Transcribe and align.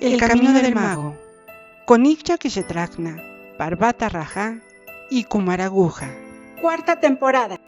El 0.00 0.20
Camino 0.20 0.52
del 0.52 0.76
Mago, 0.76 1.16
con 1.84 2.06
Ipcha 2.06 2.38
Kishetrakna, 2.38 3.20
Parvata 3.58 4.08
Raja 4.08 4.60
y 5.10 5.24
Kumaraguja. 5.24 6.14
Cuarta 6.60 7.00
temporada. 7.00 7.60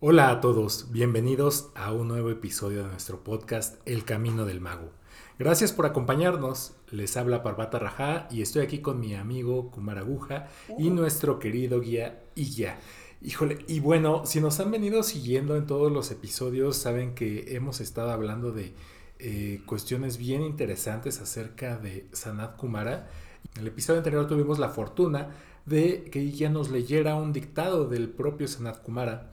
Hola 0.00 0.30
a 0.30 0.40
todos, 0.40 0.90
bienvenidos 0.90 1.70
a 1.76 1.92
un 1.92 2.08
nuevo 2.08 2.30
episodio 2.30 2.82
de 2.82 2.88
nuestro 2.90 3.22
podcast 3.22 3.76
El 3.86 4.04
Camino 4.04 4.44
del 4.44 4.60
Mago. 4.60 4.90
Gracias 5.38 5.72
por 5.72 5.86
acompañarnos. 5.86 6.74
Les 6.90 7.16
habla 7.16 7.44
Parvata 7.44 7.78
Raja 7.78 8.26
y 8.28 8.42
estoy 8.42 8.62
aquí 8.62 8.78
con 8.80 8.98
mi 8.98 9.14
amigo 9.14 9.70
Kumaraguja 9.70 10.48
y 10.78 10.90
nuestro 10.90 11.38
querido 11.38 11.80
guía 11.80 12.24
Iya. 12.34 12.78
Híjole, 13.24 13.64
y 13.68 13.80
bueno, 13.80 14.26
si 14.26 14.38
nos 14.42 14.60
han 14.60 14.70
venido 14.70 15.02
siguiendo 15.02 15.56
en 15.56 15.66
todos 15.66 15.90
los 15.90 16.10
episodios, 16.10 16.76
saben 16.76 17.14
que 17.14 17.56
hemos 17.56 17.80
estado 17.80 18.10
hablando 18.10 18.52
de 18.52 18.74
eh, 19.18 19.62
cuestiones 19.64 20.18
bien 20.18 20.42
interesantes 20.42 21.22
acerca 21.22 21.78
de 21.78 22.06
Sanat 22.12 22.58
Kumara. 22.58 23.08
En 23.54 23.62
el 23.62 23.68
episodio 23.68 24.00
anterior 24.00 24.28
tuvimos 24.28 24.58
la 24.58 24.68
fortuna 24.68 25.30
de 25.64 26.04
que 26.12 26.20
ella 26.20 26.50
nos 26.50 26.70
leyera 26.70 27.14
un 27.14 27.32
dictado 27.32 27.88
del 27.88 28.10
propio 28.10 28.46
Sanat 28.46 28.82
Kumara. 28.82 29.30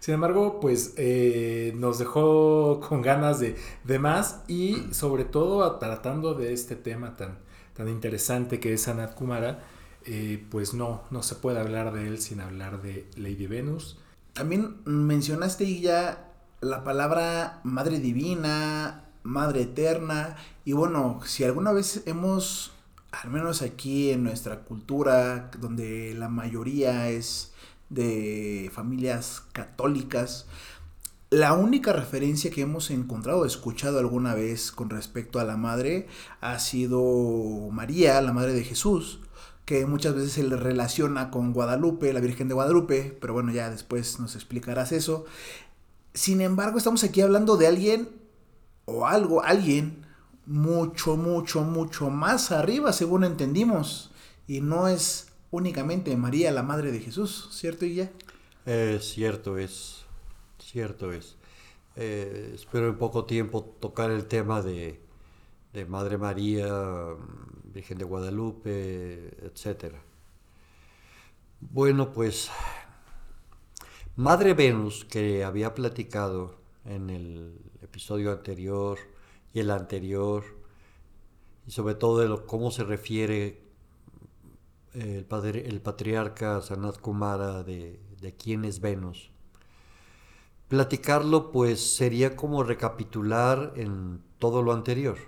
Sin 0.00 0.14
embargo, 0.14 0.58
pues 0.58 0.94
eh, 0.96 1.72
nos 1.76 2.00
dejó 2.00 2.80
con 2.80 3.00
ganas 3.00 3.38
de, 3.38 3.54
de, 3.84 3.98
más 4.00 4.42
y 4.48 4.88
sobre 4.90 5.24
todo 5.24 5.76
tratando 5.76 6.34
de 6.34 6.52
este 6.52 6.74
tema 6.74 7.16
tan, 7.16 7.38
tan 7.76 7.88
interesante 7.88 8.58
que 8.58 8.72
es 8.72 8.82
Sanat 8.82 9.14
Kumara 9.14 9.60
eh, 10.06 10.46
pues 10.50 10.72
no, 10.72 11.02
no 11.10 11.22
se 11.22 11.34
puede 11.34 11.60
hablar 11.60 11.92
de 11.92 12.06
él 12.06 12.20
sin 12.20 12.40
hablar 12.40 12.82
de 12.82 13.06
Lady 13.16 13.46
Venus. 13.46 13.98
También 14.32 14.76
mencionaste 14.84 15.80
ya 15.80 16.32
la 16.60 16.84
palabra 16.84 17.60
Madre 17.64 18.00
Divina, 18.00 19.04
Madre 19.22 19.62
Eterna, 19.62 20.36
y 20.64 20.72
bueno, 20.72 21.20
si 21.24 21.44
alguna 21.44 21.72
vez 21.72 22.02
hemos, 22.06 22.72
al 23.12 23.30
menos 23.30 23.60
aquí 23.62 24.10
en 24.10 24.24
nuestra 24.24 24.60
cultura, 24.60 25.50
donde 25.58 26.14
la 26.14 26.28
mayoría 26.28 27.10
es 27.10 27.52
de 27.90 28.70
familias 28.72 29.42
católicas, 29.52 30.46
la 31.28 31.52
única 31.52 31.92
referencia 31.92 32.50
que 32.50 32.62
hemos 32.62 32.90
encontrado, 32.90 33.44
escuchado 33.44 33.98
alguna 33.98 34.34
vez 34.34 34.72
con 34.72 34.90
respecto 34.90 35.38
a 35.38 35.44
la 35.44 35.56
madre, 35.56 36.08
ha 36.40 36.58
sido 36.58 37.68
María, 37.70 38.20
la 38.20 38.32
madre 38.32 38.52
de 38.52 38.64
Jesús 38.64 39.20
que 39.70 39.86
muchas 39.86 40.16
veces 40.16 40.32
se 40.32 40.42
le 40.42 40.56
relaciona 40.56 41.30
con 41.30 41.52
Guadalupe, 41.52 42.12
la 42.12 42.18
Virgen 42.18 42.48
de 42.48 42.54
Guadalupe, 42.54 43.16
pero 43.20 43.34
bueno, 43.34 43.52
ya 43.52 43.70
después 43.70 44.18
nos 44.18 44.34
explicarás 44.34 44.90
eso. 44.90 45.26
Sin 46.12 46.40
embargo, 46.40 46.76
estamos 46.76 47.04
aquí 47.04 47.20
hablando 47.20 47.56
de 47.56 47.68
alguien 47.68 48.08
o 48.84 49.06
algo, 49.06 49.44
alguien 49.44 50.04
mucho, 50.44 51.16
mucho, 51.16 51.62
mucho 51.62 52.10
más 52.10 52.50
arriba, 52.50 52.92
según 52.92 53.22
entendimos, 53.22 54.10
y 54.48 54.60
no 54.60 54.88
es 54.88 55.28
únicamente 55.52 56.16
María, 56.16 56.50
la 56.50 56.64
Madre 56.64 56.90
de 56.90 56.98
Jesús, 56.98 57.48
¿cierto, 57.52 57.84
Illa? 57.84 58.10
Eh, 58.66 58.98
cierto 59.00 59.56
es, 59.56 60.04
cierto 60.58 61.12
es. 61.12 61.36
Eh, 61.94 62.54
espero 62.56 62.88
en 62.88 62.98
poco 62.98 63.24
tiempo 63.24 63.62
tocar 63.62 64.10
el 64.10 64.24
tema 64.24 64.62
de, 64.62 65.00
de 65.72 65.84
Madre 65.84 66.18
María, 66.18 66.66
Virgen 67.72 67.98
de 67.98 68.04
Guadalupe, 68.04 69.36
etc. 69.42 69.94
Bueno, 71.60 72.12
pues 72.12 72.50
Madre 74.16 74.54
Venus, 74.54 75.04
que 75.04 75.44
había 75.44 75.74
platicado 75.74 76.56
en 76.84 77.10
el 77.10 77.58
episodio 77.82 78.32
anterior 78.32 78.98
y 79.54 79.60
el 79.60 79.70
anterior, 79.70 80.44
y 81.66 81.70
sobre 81.70 81.94
todo 81.94 82.18
de 82.18 82.46
cómo 82.46 82.70
se 82.70 82.84
refiere 82.84 83.62
el, 84.94 85.24
padre, 85.24 85.66
el 85.68 85.80
patriarca 85.80 86.60
Sanat 86.60 86.98
Kumara 86.98 87.62
de, 87.62 88.00
de 88.20 88.34
quién 88.34 88.64
es 88.64 88.80
Venus. 88.80 89.30
Platicarlo 90.68 91.50
pues 91.50 91.96
sería 91.96 92.36
como 92.36 92.62
recapitular 92.62 93.72
en 93.76 94.22
todo 94.38 94.62
lo 94.62 94.72
anterior. 94.72 95.18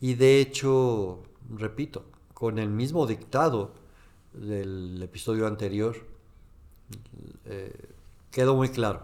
Y 0.00 0.14
de 0.14 0.40
hecho, 0.40 1.22
repito, 1.48 2.04
con 2.34 2.58
el 2.58 2.68
mismo 2.68 3.06
dictado 3.06 3.72
del 4.32 5.02
episodio 5.02 5.46
anterior, 5.46 5.96
eh, 7.46 7.72
quedó 8.30 8.54
muy 8.56 8.68
claro. 8.68 9.02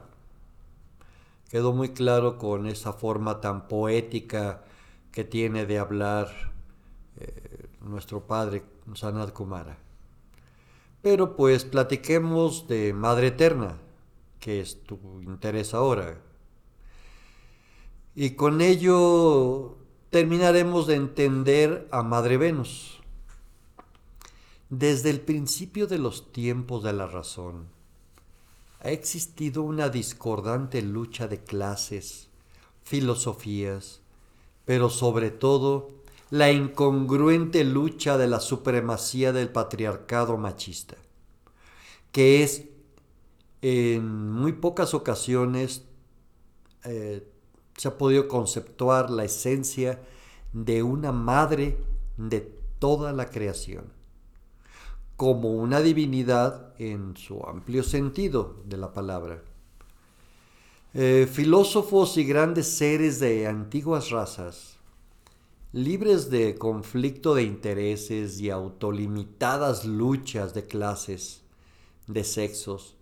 Quedó 1.49 1.73
muy 1.73 1.91
claro 1.91 2.39
con 2.39 2.67
esa 2.67 2.93
forma 2.93 3.41
tan 3.41 3.69
poética 3.69 4.65
que 5.11 5.25
tiene 5.25 5.67
de 5.67 5.79
hablar 5.79 6.53
eh, 7.19 7.69
nuestro 7.81 8.27
padre 8.27 8.63
Sanat 8.95 9.33
Kumara. 9.33 9.79
Pero 11.03 11.37
pues 11.37 11.65
platiquemos 11.65 12.69
de 12.69 12.93
Madre 12.93 13.29
Eterna, 13.29 13.77
que 14.39 14.61
es 14.61 14.83
tu 14.85 14.99
interés 15.23 15.75
ahora. 15.75 16.21
Y 18.15 18.31
con 18.31 18.61
ello 18.61 19.79
terminaremos 20.13 20.87
de 20.87 20.97
entender 20.97 21.89
a 21.91 22.03
Madre 22.03 22.37
Venus. 22.37 23.01
Desde 24.69 25.09
el 25.09 25.23
principio 25.23 25.87
de 25.87 25.97
los 25.97 26.33
tiempos 26.33 26.83
de 26.83 26.93
la 26.93 27.07
razón, 27.07 27.69
ha 28.81 28.91
existido 28.91 29.63
una 29.63 29.89
discordante 29.89 30.83
lucha 30.83 31.29
de 31.29 31.43
clases, 31.43 32.29
filosofías, 32.83 34.03
pero 34.67 34.91
sobre 34.91 35.31
todo 35.31 35.89
la 36.29 36.53
incongruente 36.53 37.65
lucha 37.65 38.19
de 38.19 38.27
la 38.27 38.41
supremacía 38.41 39.33
del 39.33 39.49
patriarcado 39.49 40.37
machista, 40.37 40.97
que 42.13 42.43
es 42.43 42.65
en 43.63 44.31
muy 44.31 44.53
pocas 44.53 44.93
ocasiones 44.93 45.85
eh, 46.85 47.32
se 47.77 47.89
ha 47.89 47.99
podido 47.99 48.29
conceptuar 48.29 49.11
la 49.11 49.25
esencia 49.25 50.01
de 50.53 50.83
una 50.83 51.13
madre 51.13 51.79
de 52.17 52.41
toda 52.79 53.13
la 53.13 53.27
creación, 53.27 53.93
como 55.17 55.53
una 55.53 55.81
divinidad 55.81 56.75
en 56.79 57.17
su 57.17 57.43
amplio 57.47 57.83
sentido 57.83 58.57
de 58.67 58.77
la 58.77 58.93
palabra. 58.93 59.43
Eh, 60.95 61.27
filósofos 61.33 62.19
y 62.19 62.25
grandes 62.25 62.67
seres 62.69 63.19
de 63.19 63.47
antiguas 63.47 64.11
razas, 64.11 64.77
libres 65.73 66.29
de 66.29 66.57
conflicto 66.57 67.35
de 67.35 67.45
intereses 67.45 68.41
y 68.41 68.51
autolimitadas 68.51 69.87
luchas 69.87 70.53
de 70.53 70.67
clases, 70.67 71.41
de 72.09 72.25
sexos, 72.25 72.95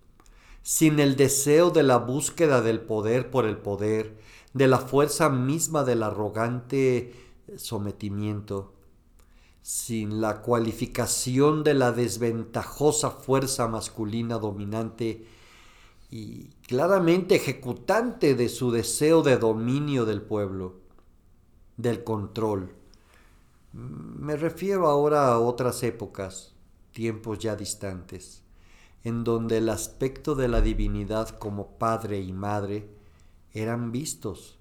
sin 0.63 1.01
el 1.01 1.17
deseo 1.17 1.69
de 1.71 1.83
la 1.83 1.97
búsqueda 1.97 2.61
del 2.61 2.79
poder 2.79 3.29
por 3.29 3.45
el 3.45 3.57
poder, 3.57 4.15
de 4.53 4.67
la 4.67 4.79
fuerza 4.79 5.29
misma 5.29 5.83
del 5.83 6.03
arrogante 6.03 7.13
sometimiento, 7.57 8.73
sin 9.61 10.21
la 10.21 10.41
cualificación 10.41 11.63
de 11.63 11.73
la 11.73 11.91
desventajosa 11.91 13.11
fuerza 13.11 13.67
masculina 13.67 14.39
dominante 14.39 15.25
y 16.09 16.47
claramente 16.67 17.35
ejecutante 17.35 18.35
de 18.35 18.49
su 18.49 18.71
deseo 18.71 19.21
de 19.21 19.37
dominio 19.37 20.05
del 20.05 20.21
pueblo, 20.21 20.75
del 21.77 22.03
control. 22.03 22.73
Me 23.71 24.35
refiero 24.35 24.87
ahora 24.87 25.31
a 25.31 25.39
otras 25.39 25.83
épocas, 25.83 26.53
tiempos 26.91 27.39
ya 27.39 27.55
distantes, 27.55 28.43
en 29.03 29.23
donde 29.23 29.59
el 29.59 29.69
aspecto 29.69 30.35
de 30.35 30.49
la 30.49 30.59
divinidad 30.59 31.29
como 31.29 31.77
padre 31.77 32.19
y 32.19 32.33
madre 32.33 32.89
eran 33.53 33.91
vistos 33.91 34.57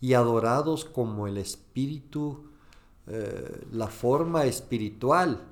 y 0.00 0.14
adorados 0.14 0.84
como 0.84 1.26
el 1.26 1.38
espíritu, 1.38 2.44
eh, 3.06 3.66
la 3.72 3.88
forma 3.88 4.44
espiritual, 4.44 5.44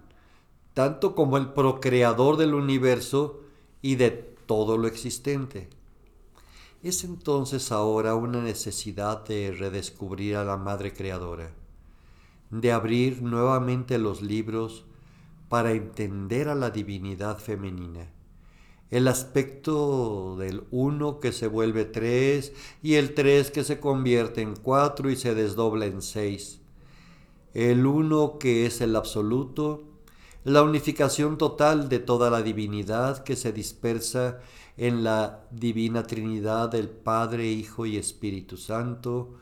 tanto 0.74 1.14
como 1.14 1.36
el 1.36 1.52
procreador 1.52 2.36
del 2.36 2.54
universo 2.54 3.40
y 3.80 3.96
de 3.96 4.10
todo 4.10 4.76
lo 4.76 4.88
existente. 4.88 5.70
Es 6.82 7.04
entonces 7.04 7.72
ahora 7.72 8.14
una 8.14 8.42
necesidad 8.42 9.24
de 9.24 9.52
redescubrir 9.52 10.36
a 10.36 10.44
la 10.44 10.56
Madre 10.56 10.92
Creadora, 10.92 11.52
de 12.50 12.72
abrir 12.72 13.22
nuevamente 13.22 13.98
los 13.98 14.20
libros 14.20 14.84
para 15.48 15.72
entender 15.72 16.48
a 16.48 16.54
la 16.54 16.70
divinidad 16.70 17.38
femenina 17.38 18.10
el 18.92 19.08
aspecto 19.08 20.36
del 20.38 20.64
1 20.70 21.18
que 21.18 21.32
se 21.32 21.46
vuelve 21.46 21.86
3 21.86 22.52
y 22.82 22.96
el 22.96 23.14
3 23.14 23.50
que 23.50 23.64
se 23.64 23.80
convierte 23.80 24.42
en 24.42 24.54
4 24.54 25.10
y 25.10 25.16
se 25.16 25.34
desdobla 25.34 25.86
en 25.86 26.02
6. 26.02 26.60
El 27.54 27.86
1 27.86 28.38
que 28.38 28.66
es 28.66 28.82
el 28.82 28.94
absoluto, 28.94 29.84
la 30.44 30.62
unificación 30.62 31.38
total 31.38 31.88
de 31.88 32.00
toda 32.00 32.28
la 32.28 32.42
divinidad 32.42 33.24
que 33.24 33.34
se 33.34 33.50
dispersa 33.50 34.40
en 34.76 35.02
la 35.04 35.46
divina 35.50 36.06
Trinidad 36.06 36.68
del 36.68 36.90
Padre, 36.90 37.50
Hijo 37.50 37.86
y 37.86 37.96
Espíritu 37.96 38.58
Santo, 38.58 39.38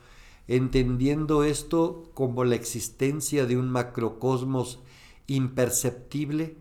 entendiendo 0.46 1.42
esto 1.42 2.04
como 2.14 2.44
la 2.44 2.54
existencia 2.54 3.46
de 3.46 3.56
un 3.56 3.68
macrocosmos 3.68 4.78
imperceptible, 5.26 6.56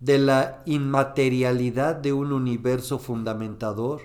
de 0.00 0.18
la 0.18 0.62
inmaterialidad 0.64 1.94
de 1.94 2.14
un 2.14 2.32
universo 2.32 2.98
fundamentador, 2.98 4.02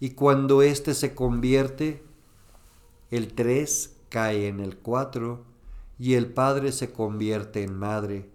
y 0.00 0.10
cuando 0.10 0.62
éste 0.62 0.94
se 0.94 1.14
convierte, 1.14 2.02
el 3.10 3.34
3 3.34 3.96
cae 4.08 4.48
en 4.48 4.58
el 4.60 4.76
4, 4.76 5.44
y 5.98 6.14
el 6.14 6.26
Padre 6.26 6.72
se 6.72 6.92
convierte 6.92 7.62
en 7.62 7.76
Madre, 7.76 8.28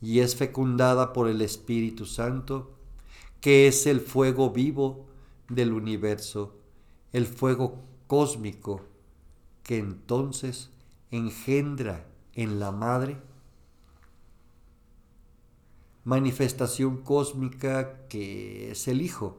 y 0.00 0.20
es 0.20 0.36
fecundada 0.36 1.12
por 1.12 1.28
el 1.28 1.42
Espíritu 1.42 2.06
Santo, 2.06 2.70
que 3.40 3.66
es 3.66 3.86
el 3.86 4.00
fuego 4.00 4.50
vivo 4.50 5.06
del 5.48 5.72
universo, 5.72 6.54
el 7.12 7.26
fuego 7.26 7.80
cósmico, 8.06 8.80
que 9.64 9.78
entonces 9.78 10.70
engendra 11.10 12.06
en 12.34 12.60
la 12.60 12.70
Madre 12.70 13.16
manifestación 16.04 16.98
cósmica 16.98 18.06
que 18.08 18.70
es 18.72 18.88
el 18.88 19.02
Hijo, 19.02 19.36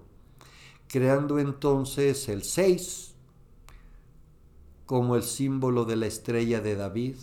creando 0.87 1.39
entonces 1.39 2.27
el 2.29 2.43
6 2.43 3.15
como 4.85 5.15
el 5.15 5.23
símbolo 5.23 5.85
de 5.85 5.95
la 5.95 6.05
estrella 6.05 6.61
de 6.61 6.75
David, 6.75 7.15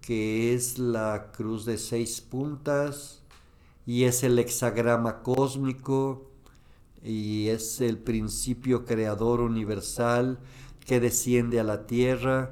que 0.00 0.54
es 0.54 0.78
la 0.78 1.30
cruz 1.32 1.64
de 1.64 1.78
seis 1.78 2.20
puntas 2.20 3.22
y 3.86 4.04
es 4.04 4.22
el 4.24 4.38
hexagrama 4.38 5.22
cósmico 5.22 6.30
y 7.04 7.48
es 7.48 7.80
el 7.80 7.98
principio 7.98 8.84
creador 8.84 9.40
universal 9.40 10.38
que 10.84 10.98
desciende 10.98 11.60
a 11.60 11.64
la 11.64 11.86
tierra, 11.86 12.50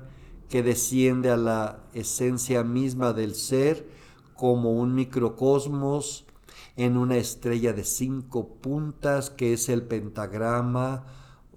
que 0.49 0.63
desciende 0.63 1.31
a 1.31 1.37
la 1.37 1.81
esencia 1.93 2.63
misma 2.63 3.13
del 3.13 3.35
ser 3.35 3.94
como 4.35 4.73
un 4.73 4.95
microcosmos 4.95 6.27
en 6.77 6.97
una 6.97 7.17
estrella 7.17 7.73
de 7.73 7.85
cinco 7.85 8.57
puntas 8.57 9.31
que 9.31 9.53
es 9.53 9.69
el 9.69 9.83
pentagrama 9.83 11.05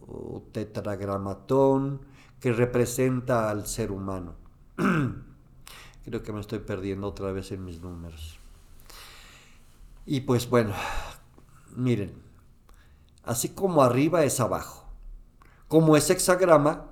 o 0.08 0.44
tetragramatón 0.52 2.02
que 2.40 2.54
representa 2.54 3.50
al 3.50 3.68
ser 3.68 3.92
humano. 3.92 4.36
Creo 6.06 6.24
que 6.24 6.32
me 6.32 6.40
estoy 6.40 6.60
perdiendo 6.60 7.08
otra 7.08 7.32
vez 7.32 7.52
en 7.52 7.66
mis 7.66 7.82
números. 7.82 8.40
Y 10.06 10.22
pues 10.22 10.50
bueno, 10.50 10.74
miren, 11.76 12.14
así 13.24 13.50
como 13.50 13.82
arriba 13.82 14.24
es 14.24 14.40
abajo, 14.40 14.86
como 15.68 15.98
es 15.98 16.10
hexagrama, 16.10 16.86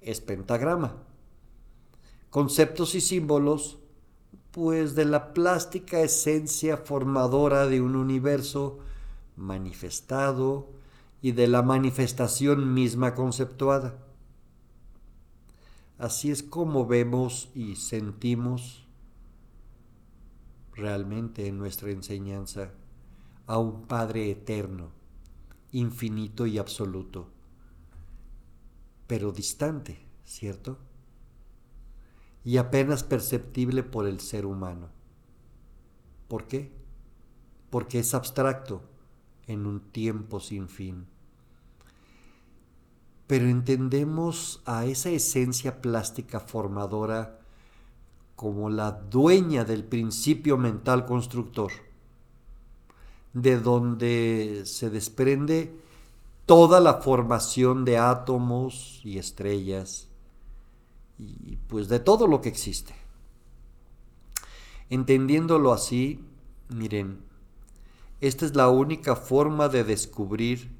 es 0.00 0.20
pentagrama. 0.20 0.96
Conceptos 2.30 2.96
y 2.96 3.00
símbolos, 3.00 3.78
pues 4.56 4.94
de 4.94 5.04
la 5.04 5.34
plástica 5.34 6.00
esencia 6.00 6.78
formadora 6.78 7.66
de 7.66 7.82
un 7.82 7.94
universo 7.94 8.78
manifestado 9.36 10.70
y 11.20 11.32
de 11.32 11.46
la 11.46 11.60
manifestación 11.60 12.72
misma 12.72 13.14
conceptuada. 13.14 13.98
Así 15.98 16.30
es 16.30 16.42
como 16.42 16.86
vemos 16.86 17.50
y 17.54 17.76
sentimos 17.76 18.86
realmente 20.72 21.48
en 21.48 21.58
nuestra 21.58 21.90
enseñanza 21.90 22.70
a 23.46 23.58
un 23.58 23.82
Padre 23.82 24.30
eterno, 24.30 24.88
infinito 25.72 26.46
y 26.46 26.56
absoluto, 26.56 27.28
pero 29.06 29.32
distante, 29.32 29.98
¿cierto? 30.24 30.78
Y 32.46 32.56
apenas 32.56 33.02
perceptible 33.02 33.82
por 33.82 34.06
el 34.06 34.20
ser 34.20 34.46
humano. 34.46 34.88
¿Por 36.28 36.46
qué? 36.46 36.72
Porque 37.68 37.98
es 37.98 38.14
abstracto 38.14 38.80
en 39.46 39.66
un 39.66 39.80
tiempo 39.80 40.40
sin 40.40 40.68
fin 40.68 41.06
pero 43.26 43.46
entendemos 43.46 44.62
a 44.64 44.84
esa 44.84 45.10
esencia 45.10 45.80
plástica 45.80 46.40
formadora 46.40 47.40
como 48.36 48.70
la 48.70 48.92
dueña 48.92 49.64
del 49.64 49.84
principio 49.84 50.56
mental 50.56 51.06
constructor, 51.06 51.72
de 53.32 53.58
donde 53.58 54.62
se 54.64 54.90
desprende 54.90 55.74
toda 56.44 56.80
la 56.80 56.94
formación 56.94 57.84
de 57.84 57.98
átomos 57.98 59.00
y 59.02 59.18
estrellas, 59.18 60.05
y 61.18 61.56
pues 61.68 61.88
de 61.88 62.00
todo 62.00 62.26
lo 62.26 62.40
que 62.40 62.48
existe. 62.48 62.94
Entendiéndolo 64.90 65.72
así, 65.72 66.24
miren, 66.68 67.20
esta 68.20 68.46
es 68.46 68.54
la 68.54 68.68
única 68.68 69.16
forma 69.16 69.68
de 69.68 69.84
descubrir 69.84 70.70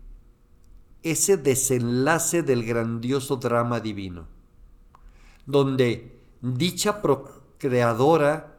ese 1.03 1.37
desenlace 1.37 2.43
del 2.43 2.65
grandioso 2.65 3.37
drama 3.37 3.81
divino, 3.81 4.27
donde 5.45 6.19
dicha 6.41 7.03
procreadora, 7.03 8.57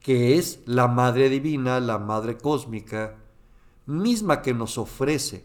que 0.00 0.38
es 0.38 0.60
la 0.66 0.88
Madre 0.88 1.28
Divina, 1.28 1.80
la 1.80 1.98
Madre 1.98 2.38
Cósmica, 2.38 3.16
misma 3.86 4.42
que 4.42 4.54
nos 4.54 4.78
ofrece 4.78 5.44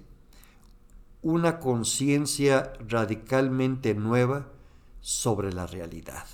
una 1.22 1.60
conciencia 1.60 2.74
radicalmente 2.88 3.94
nueva 3.94 4.48
sobre 5.02 5.52
la 5.52 5.68
realidad, 5.68 6.26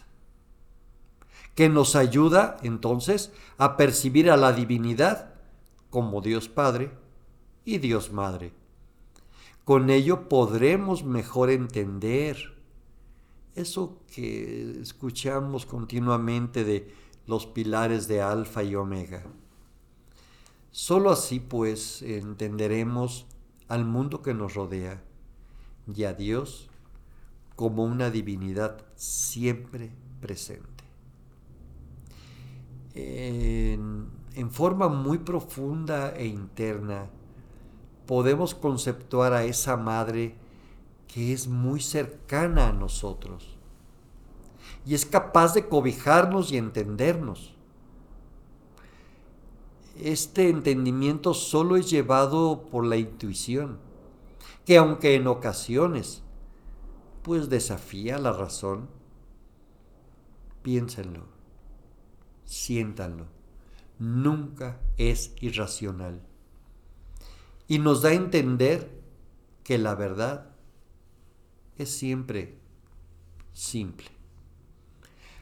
que 1.55 1.69
nos 1.69 1.95
ayuda 1.95 2.57
entonces 2.61 3.31
a 3.57 3.77
percibir 3.77 4.29
a 4.29 4.37
la 4.37 4.53
divinidad 4.53 5.33
como 5.89 6.21
Dios 6.21 6.47
Padre 6.47 6.91
y 7.65 7.79
Dios 7.79 8.11
Madre 8.11 8.53
con 9.67 9.89
ello 9.89 10.29
podremos 10.29 11.03
mejor 11.03 11.49
entender 11.49 12.37
eso 13.53 13.99
que 14.07 14.79
escuchamos 14.79 15.65
continuamente 15.65 16.63
de 16.63 16.89
los 17.25 17.47
pilares 17.47 18.07
de 18.07 18.21
alfa 18.21 18.63
y 18.63 18.75
omega. 18.75 19.25
Solo 20.71 21.09
así 21.09 21.41
pues 21.41 22.01
entenderemos 22.01 23.25
al 23.67 23.83
mundo 23.83 24.21
que 24.21 24.33
nos 24.33 24.53
rodea 24.53 25.03
y 25.93 26.05
a 26.05 26.13
Dios 26.13 26.66
como 27.57 27.83
una 27.83 28.11
divinidad 28.11 28.85
siempre 28.95 29.91
presente. 30.21 30.83
En, 32.93 34.51
forma 34.51 34.87
muy 34.87 35.17
profunda 35.17 36.15
e 36.15 36.27
interna, 36.27 37.09
podemos 38.05 38.53
conceptuar 38.53 39.33
a 39.33 39.43
esa 39.43 39.75
madre 39.75 40.35
que 41.07 41.33
es 41.33 41.47
muy 41.47 41.81
cercana 41.81 42.69
a 42.69 42.73
nosotros 42.73 43.57
y 44.85 44.93
es 44.93 45.05
capaz 45.05 45.55
de 45.55 45.67
cobijarnos 45.67 46.51
y 46.51 46.57
entendernos. 46.57 47.55
Este 49.99 50.49
entendimiento 50.49 51.33
solo 51.33 51.75
es 51.75 51.89
llevado 51.89 52.67
por 52.71 52.85
la 52.85 52.97
intuición, 52.97 53.79
que 54.63 54.77
aunque 54.77 55.15
en 55.15 55.25
ocasiones 55.25 56.21
pues 57.27 57.49
desafía 57.49 58.17
la 58.19 58.31
razón, 58.31 58.87
piénsenlo, 60.61 61.25
siéntanlo, 62.45 63.25
nunca 63.99 64.79
es 64.95 65.33
irracional. 65.41 66.21
Y 67.67 67.79
nos 67.79 68.01
da 68.01 68.11
a 68.11 68.13
entender 68.13 68.89
que 69.65 69.77
la 69.77 69.93
verdad 69.93 70.55
es 71.77 71.89
siempre 71.89 72.59
simple, 73.51 74.07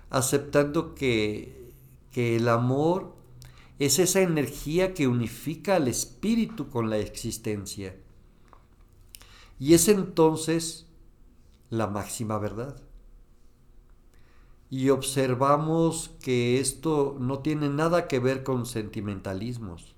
aceptando 0.10 0.96
que, 0.96 1.72
que 2.12 2.36
el 2.36 2.50
amor 2.50 3.15
es 3.77 4.00
esa 4.00 4.22
energía 4.22 4.96
que 4.96 5.08
unifica 5.08 5.75
al 5.75 5.88
espíritu 5.88 6.68
con 6.68 6.89
la 6.89 6.98
existencia. 6.98 7.96
Y 9.60 9.75
es 9.75 9.88
entonces 9.88 10.86
la 11.77 11.88
máxima 11.88 12.38
verdad. 12.38 12.75
Y 14.70 14.89
observamos 14.89 16.12
que 16.22 16.60
esto 16.60 17.15
no 17.20 17.39
tiene 17.39 17.70
nada 17.70 18.08
que 18.08 18.20
ver 18.20 18.44
con 18.44 18.65
sentimentalismos 18.65 19.96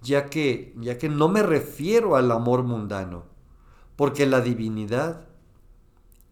ya 0.00 0.30
que, 0.30 0.74
ya 0.76 0.98
que 0.98 1.08
no 1.08 1.28
me 1.28 1.42
refiero 1.42 2.16
al 2.16 2.30
amor 2.30 2.62
mundano, 2.62 3.24
porque 3.96 4.26
la 4.26 4.40
divinidad, 4.40 5.26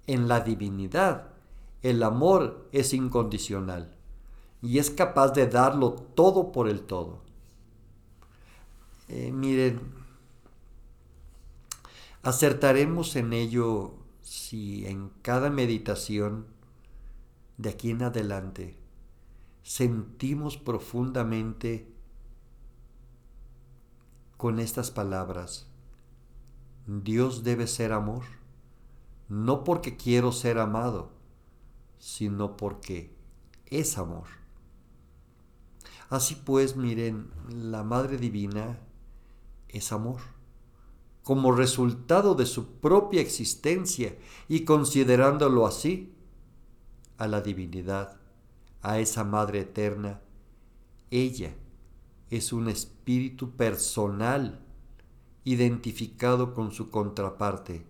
en 0.06 0.28
la 0.28 0.40
divinidad, 0.40 1.28
el 1.82 2.02
amor 2.02 2.68
es 2.72 2.94
incondicional 2.94 3.96
y 4.62 4.78
es 4.78 4.90
capaz 4.90 5.30
de 5.32 5.46
darlo 5.46 5.92
todo 5.92 6.52
por 6.52 6.68
el 6.68 6.82
todo. 6.82 7.20
Eh, 9.08 9.30
miren, 9.32 9.80
acertaremos 12.22 13.14
en 13.16 13.32
ello 13.32 13.94
si 14.26 14.85
en 14.88 15.11
cada 15.23 15.50
meditación 15.50 16.49
de 17.59 17.71
aquí 17.71 17.92
en 17.92 18.02
adelante 18.02 18.76
sentimos 19.62 20.56
profundamente 20.56 21.87
con 24.37 24.59
estas 24.59 24.90
palabras, 24.90 25.68
Dios 26.88 27.45
debe 27.45 27.68
ser 27.68 27.92
amor, 27.92 28.25
no 29.28 29.62
porque 29.62 29.97
quiero 29.97 30.33
ser 30.33 30.59
amado, 30.59 31.12
sino 32.00 32.56
porque 32.56 33.14
es 33.66 33.97
amor. 33.97 34.26
Así 36.11 36.35
pues, 36.35 36.75
miren, 36.75 37.30
la 37.49 37.85
Madre 37.85 38.18
Divina 38.18 38.80
es 39.68 39.92
amor. 39.92 40.35
Como 41.26 41.50
resultado 41.50 42.37
de 42.37 42.47
su 42.47 42.78
propia 42.78 43.21
existencia 43.21 44.16
y 44.47 44.61
considerándolo 44.61 45.66
así, 45.66 46.12
a 47.18 47.26
la 47.26 47.40
divinidad, 47.40 48.16
a 48.80 49.00
esa 49.00 49.25
Madre 49.25 49.62
Eterna, 49.62 50.21
ella 51.11 51.52
es 52.30 52.52
un 52.52 52.68
espíritu 52.68 53.56
personal 53.56 54.61
identificado 55.42 56.54
con 56.54 56.71
su 56.71 56.90
contraparte, 56.90 57.85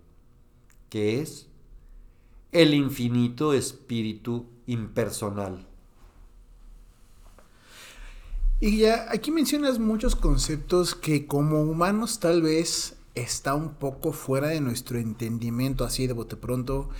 que 0.88 1.20
es 1.20 1.46
el 2.52 2.72
infinito 2.72 3.52
espíritu 3.52 4.46
impersonal. 4.66 5.66
Y 8.60 8.78
ya 8.78 9.08
aquí 9.10 9.30
mencionas 9.30 9.78
muchos 9.78 10.16
conceptos 10.16 10.94
que 10.94 11.26
como 11.26 11.60
humanos 11.60 12.18
tal 12.18 12.40
vez 12.40 12.95
está 13.16 13.54
un 13.54 13.74
poco 13.74 14.12
fuera 14.12 14.48
de 14.48 14.60
nuestro 14.60 14.98
entendimiento 14.98 15.84
así 15.84 16.06
de 16.06 16.12
bote 16.12 16.36
pronto. 16.36 16.90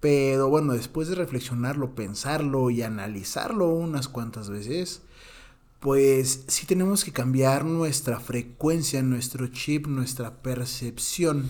Pero 0.00 0.48
bueno, 0.48 0.72
después 0.72 1.06
de 1.06 1.14
reflexionarlo, 1.14 1.94
pensarlo 1.94 2.70
y 2.70 2.82
analizarlo 2.82 3.68
unas 3.68 4.08
cuantas 4.08 4.50
veces, 4.50 5.02
pues 5.78 6.44
sí 6.48 6.66
tenemos 6.66 7.04
que 7.04 7.12
cambiar 7.12 7.64
nuestra 7.64 8.18
frecuencia, 8.18 9.02
nuestro 9.02 9.46
chip, 9.46 9.86
nuestra 9.86 10.42
percepción 10.42 11.48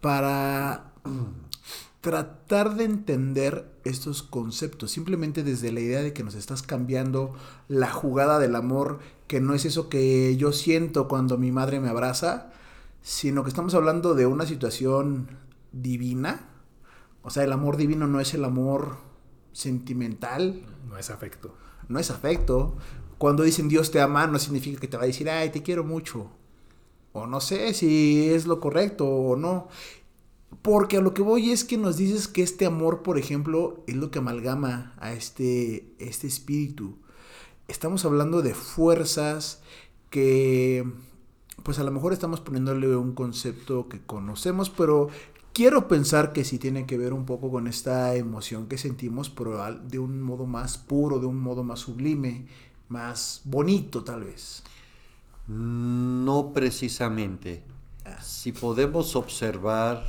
para 0.00 0.92
tratar 2.00 2.76
de 2.76 2.84
entender 2.84 3.70
estos 3.84 4.22
conceptos, 4.22 4.90
simplemente 4.90 5.42
desde 5.42 5.72
la 5.72 5.80
idea 5.80 6.02
de 6.02 6.12
que 6.12 6.22
nos 6.22 6.34
estás 6.34 6.62
cambiando 6.62 7.34
la 7.68 7.90
jugada 7.90 8.38
del 8.38 8.56
amor, 8.56 9.00
que 9.26 9.40
no 9.40 9.54
es 9.54 9.64
eso 9.64 9.88
que 9.88 10.36
yo 10.36 10.52
siento 10.52 11.08
cuando 11.08 11.36
mi 11.36 11.52
madre 11.52 11.80
me 11.80 11.88
abraza, 11.88 12.52
sino 13.02 13.42
que 13.42 13.48
estamos 13.48 13.74
hablando 13.74 14.14
de 14.14 14.26
una 14.26 14.46
situación 14.46 15.28
divina. 15.72 16.48
O 17.22 17.30
sea, 17.30 17.44
el 17.44 17.52
amor 17.52 17.76
divino 17.76 18.06
no 18.06 18.20
es 18.20 18.34
el 18.34 18.44
amor 18.44 18.96
sentimental. 19.52 20.62
No 20.88 20.96
es 20.96 21.10
afecto. 21.10 21.54
No 21.88 21.98
es 21.98 22.10
afecto. 22.10 22.76
Cuando 23.18 23.42
dicen 23.42 23.68
Dios 23.68 23.90
te 23.90 24.00
ama, 24.00 24.26
no 24.26 24.38
significa 24.38 24.80
que 24.80 24.88
te 24.88 24.96
va 24.96 25.04
a 25.04 25.06
decir, 25.06 25.28
ay, 25.28 25.50
te 25.50 25.62
quiero 25.62 25.84
mucho. 25.84 26.30
O 27.12 27.26
no 27.26 27.40
sé 27.40 27.74
si 27.74 28.30
es 28.30 28.46
lo 28.46 28.60
correcto 28.60 29.06
o 29.06 29.36
no. 29.36 29.68
Porque 30.62 30.98
a 30.98 31.00
lo 31.00 31.14
que 31.14 31.22
voy 31.22 31.50
es 31.50 31.64
que 31.64 31.78
nos 31.78 31.96
dices 31.96 32.28
que 32.28 32.42
este 32.42 32.66
amor, 32.66 33.02
por 33.02 33.18
ejemplo, 33.18 33.82
es 33.86 33.96
lo 33.96 34.10
que 34.10 34.18
amalgama 34.18 34.94
a 34.98 35.12
este, 35.12 35.94
este 35.98 36.26
espíritu. 36.26 36.98
Estamos 37.68 38.04
hablando 38.04 38.42
de 38.42 38.54
fuerzas 38.54 39.62
que, 40.10 40.84
pues 41.62 41.78
a 41.78 41.84
lo 41.84 41.90
mejor 41.90 42.12
estamos 42.12 42.40
poniéndole 42.40 42.96
un 42.96 43.12
concepto 43.12 43.88
que 43.88 44.00
conocemos, 44.00 44.70
pero 44.70 45.08
quiero 45.52 45.88
pensar 45.88 46.32
que 46.32 46.44
sí 46.44 46.58
tiene 46.58 46.86
que 46.86 46.98
ver 46.98 47.12
un 47.12 47.26
poco 47.26 47.50
con 47.50 47.66
esta 47.66 48.14
emoción 48.14 48.66
que 48.66 48.78
sentimos, 48.78 49.30
pero 49.30 49.58
de 49.80 49.98
un 49.98 50.22
modo 50.22 50.46
más 50.46 50.78
puro, 50.78 51.18
de 51.18 51.26
un 51.26 51.38
modo 51.38 51.62
más 51.62 51.80
sublime, 51.80 52.46
más 52.88 53.42
bonito 53.44 54.02
tal 54.04 54.24
vez. 54.24 54.62
No 55.48 56.52
precisamente. 56.52 57.64
Ah. 58.04 58.20
Si 58.22 58.52
podemos 58.52 59.16
observar 59.16 60.04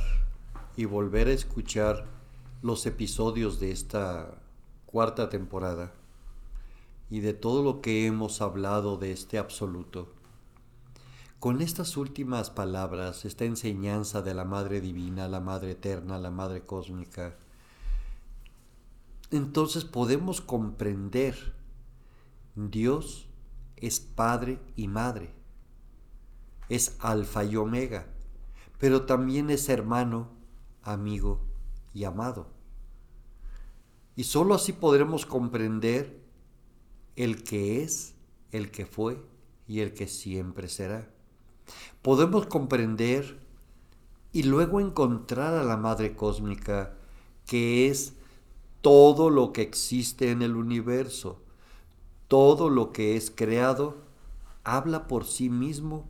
y 0.76 0.84
volver 0.84 1.28
a 1.28 1.32
escuchar 1.32 2.06
los 2.62 2.86
episodios 2.86 3.60
de 3.60 3.70
esta 3.70 4.38
cuarta 4.86 5.28
temporada 5.28 5.92
y 7.10 7.20
de 7.20 7.34
todo 7.34 7.62
lo 7.62 7.80
que 7.80 8.06
hemos 8.06 8.40
hablado 8.40 8.96
de 8.96 9.12
este 9.12 9.38
absoluto. 9.38 10.13
Con 11.44 11.60
estas 11.60 11.98
últimas 11.98 12.48
palabras, 12.48 13.26
esta 13.26 13.44
enseñanza 13.44 14.22
de 14.22 14.32
la 14.32 14.46
Madre 14.46 14.80
Divina, 14.80 15.28
la 15.28 15.40
Madre 15.40 15.72
Eterna, 15.72 16.18
la 16.18 16.30
Madre 16.30 16.62
Cósmica, 16.62 17.36
entonces 19.30 19.84
podemos 19.84 20.40
comprender 20.40 21.52
Dios 22.54 23.28
es 23.76 24.00
Padre 24.00 24.58
y 24.74 24.88
Madre, 24.88 25.34
es 26.70 26.96
Alfa 27.00 27.44
y 27.44 27.56
Omega, 27.56 28.06
pero 28.78 29.04
también 29.04 29.50
es 29.50 29.68
hermano 29.68 30.30
amigo 30.80 31.40
y 31.92 32.04
amado. 32.04 32.46
Y 34.16 34.24
sólo 34.24 34.54
así 34.54 34.72
podremos 34.72 35.26
comprender 35.26 36.24
el 37.16 37.44
que 37.44 37.82
es, 37.82 38.14
el 38.50 38.70
que 38.70 38.86
fue 38.86 39.22
y 39.68 39.80
el 39.80 39.92
que 39.92 40.08
siempre 40.08 40.70
será. 40.70 41.13
Podemos 42.02 42.46
comprender 42.46 43.38
y 44.32 44.42
luego 44.42 44.80
encontrar 44.80 45.54
a 45.54 45.64
la 45.64 45.76
Madre 45.76 46.14
Cósmica, 46.14 46.94
que 47.46 47.88
es 47.88 48.14
todo 48.80 49.30
lo 49.30 49.52
que 49.52 49.62
existe 49.62 50.30
en 50.30 50.42
el 50.42 50.56
universo, 50.56 51.40
todo 52.28 52.68
lo 52.68 52.92
que 52.92 53.16
es 53.16 53.30
creado, 53.30 53.96
habla 54.64 55.06
por 55.06 55.24
sí 55.24 55.50
mismo 55.50 56.04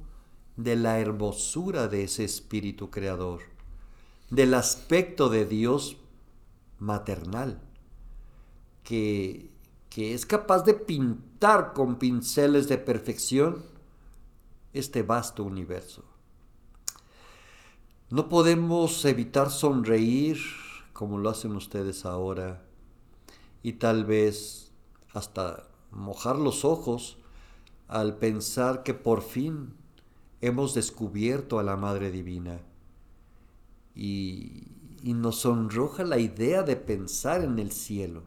de 0.56 0.76
la 0.76 0.98
hermosura 1.00 1.88
de 1.88 2.04
ese 2.04 2.24
espíritu 2.24 2.90
creador 2.90 3.54
del 4.30 4.54
aspecto 4.54 5.28
de 5.28 5.46
Dios 5.46 5.96
maternal, 6.78 7.60
que, 8.82 9.50
que 9.88 10.14
es 10.14 10.26
capaz 10.26 10.64
de 10.64 10.74
pintar 10.74 11.72
con 11.72 11.96
pinceles 11.96 12.68
de 12.68 12.78
perfección 12.78 13.62
este 14.74 15.02
vasto 15.02 15.42
universo. 15.44 16.04
No 18.10 18.28
podemos 18.28 19.04
evitar 19.06 19.50
sonreír 19.50 20.38
como 20.92 21.18
lo 21.18 21.30
hacen 21.30 21.56
ustedes 21.56 22.04
ahora 22.04 22.62
y 23.62 23.74
tal 23.74 24.04
vez 24.04 24.72
hasta 25.14 25.68
mojar 25.90 26.36
los 26.36 26.64
ojos 26.64 27.16
al 27.88 28.18
pensar 28.18 28.82
que 28.82 28.94
por 28.94 29.22
fin 29.22 29.74
hemos 30.40 30.74
descubierto 30.74 31.58
a 31.58 31.62
la 31.62 31.76
Madre 31.76 32.10
Divina 32.10 32.60
y, 33.94 34.68
nos 35.02 35.40
sonroja 35.40 36.02
la 36.02 36.18
idea 36.18 36.62
de 36.62 36.76
pensar 36.76 37.42
en 37.42 37.58
el 37.58 37.72
cielo. 37.72 38.22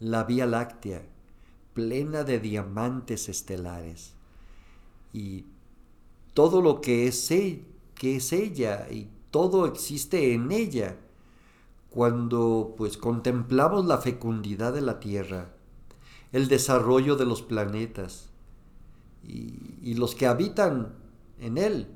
La 0.00 0.24
Vía 0.24 0.46
Láctea, 0.46 1.02
plena 1.74 2.24
de 2.24 2.40
diamantes 2.40 3.28
estelares. 3.28 4.14
Y 5.12 5.46
todo 6.34 6.62
lo 6.62 6.80
que 6.80 7.06
es, 7.06 7.28
que 7.28 8.16
es 8.16 8.32
ella 8.32 8.88
y 8.90 9.08
todo 9.30 9.66
existe 9.66 10.34
en 10.34 10.52
ella. 10.52 10.96
Cuando 11.90 12.74
pues 12.76 12.96
contemplamos 12.96 13.84
la 13.84 13.98
fecundidad 13.98 14.72
de 14.72 14.80
la 14.80 14.98
Tierra, 14.98 15.52
el 16.32 16.48
desarrollo 16.48 17.16
de 17.16 17.26
los 17.26 17.42
planetas 17.42 18.30
y, 19.22 19.76
y 19.82 19.94
los 19.94 20.14
que 20.14 20.26
habitan 20.26 20.94
en 21.38 21.58
él 21.58 21.88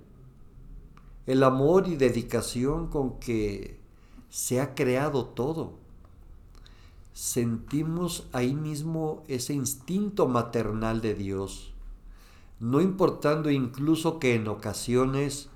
el 1.26 1.42
amor 1.42 1.88
y 1.88 1.96
dedicación 1.96 2.86
con 2.86 3.18
que 3.18 3.78
se 4.30 4.60
ha 4.60 4.74
creado 4.74 5.26
todo. 5.26 5.74
Sentimos 7.12 8.28
ahí 8.32 8.54
mismo 8.54 9.24
ese 9.26 9.54
instinto 9.54 10.28
maternal 10.28 11.00
de 11.00 11.14
Dios, 11.14 11.72
no 12.58 12.80
importando 12.80 13.50
incluso 13.50 14.18
que 14.18 14.34
en 14.34 14.48
ocasiones 14.48 15.50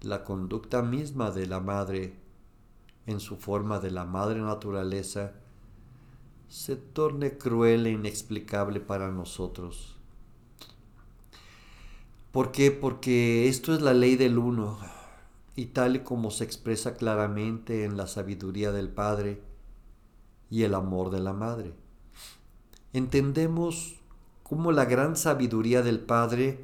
la 0.00 0.24
conducta 0.24 0.82
misma 0.82 1.30
de 1.30 1.46
la 1.46 1.60
madre, 1.60 2.14
en 3.06 3.20
su 3.20 3.36
forma 3.36 3.80
de 3.80 3.90
la 3.90 4.04
madre 4.04 4.40
naturaleza, 4.40 5.34
se 6.48 6.76
torne 6.76 7.36
cruel 7.36 7.86
e 7.86 7.90
inexplicable 7.90 8.80
para 8.80 9.10
nosotros. 9.10 9.96
¿Por 12.32 12.50
qué? 12.50 12.70
Porque 12.70 13.48
esto 13.48 13.74
es 13.74 13.82
la 13.82 13.92
ley 13.92 14.16
del 14.16 14.38
uno 14.38 14.78
y 15.56 15.66
tal 15.66 15.96
y 15.96 16.00
como 16.00 16.30
se 16.30 16.44
expresa 16.44 16.96
claramente 16.96 17.84
en 17.84 17.96
la 17.96 18.06
sabiduría 18.06 18.72
del 18.72 18.88
Padre 18.88 19.42
y 20.48 20.62
el 20.62 20.74
amor 20.74 21.10
de 21.10 21.20
la 21.20 21.32
Madre. 21.32 21.74
entendemos 22.92 23.99
cómo 24.50 24.72
la 24.72 24.84
gran 24.84 25.14
sabiduría 25.14 25.80
del 25.80 26.00
Padre 26.00 26.58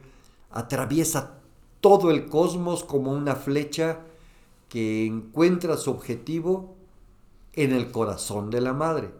atraviesa 0.50 1.38
todo 1.80 2.10
el 2.10 2.26
cosmos 2.26 2.82
como 2.82 3.12
una 3.12 3.36
flecha 3.36 4.00
que 4.68 5.06
encuentra 5.06 5.76
su 5.76 5.92
objetivo 5.92 6.74
en 7.52 7.72
el 7.72 7.92
corazón 7.92 8.50
de 8.50 8.60
la 8.60 8.72
madre. 8.72 9.10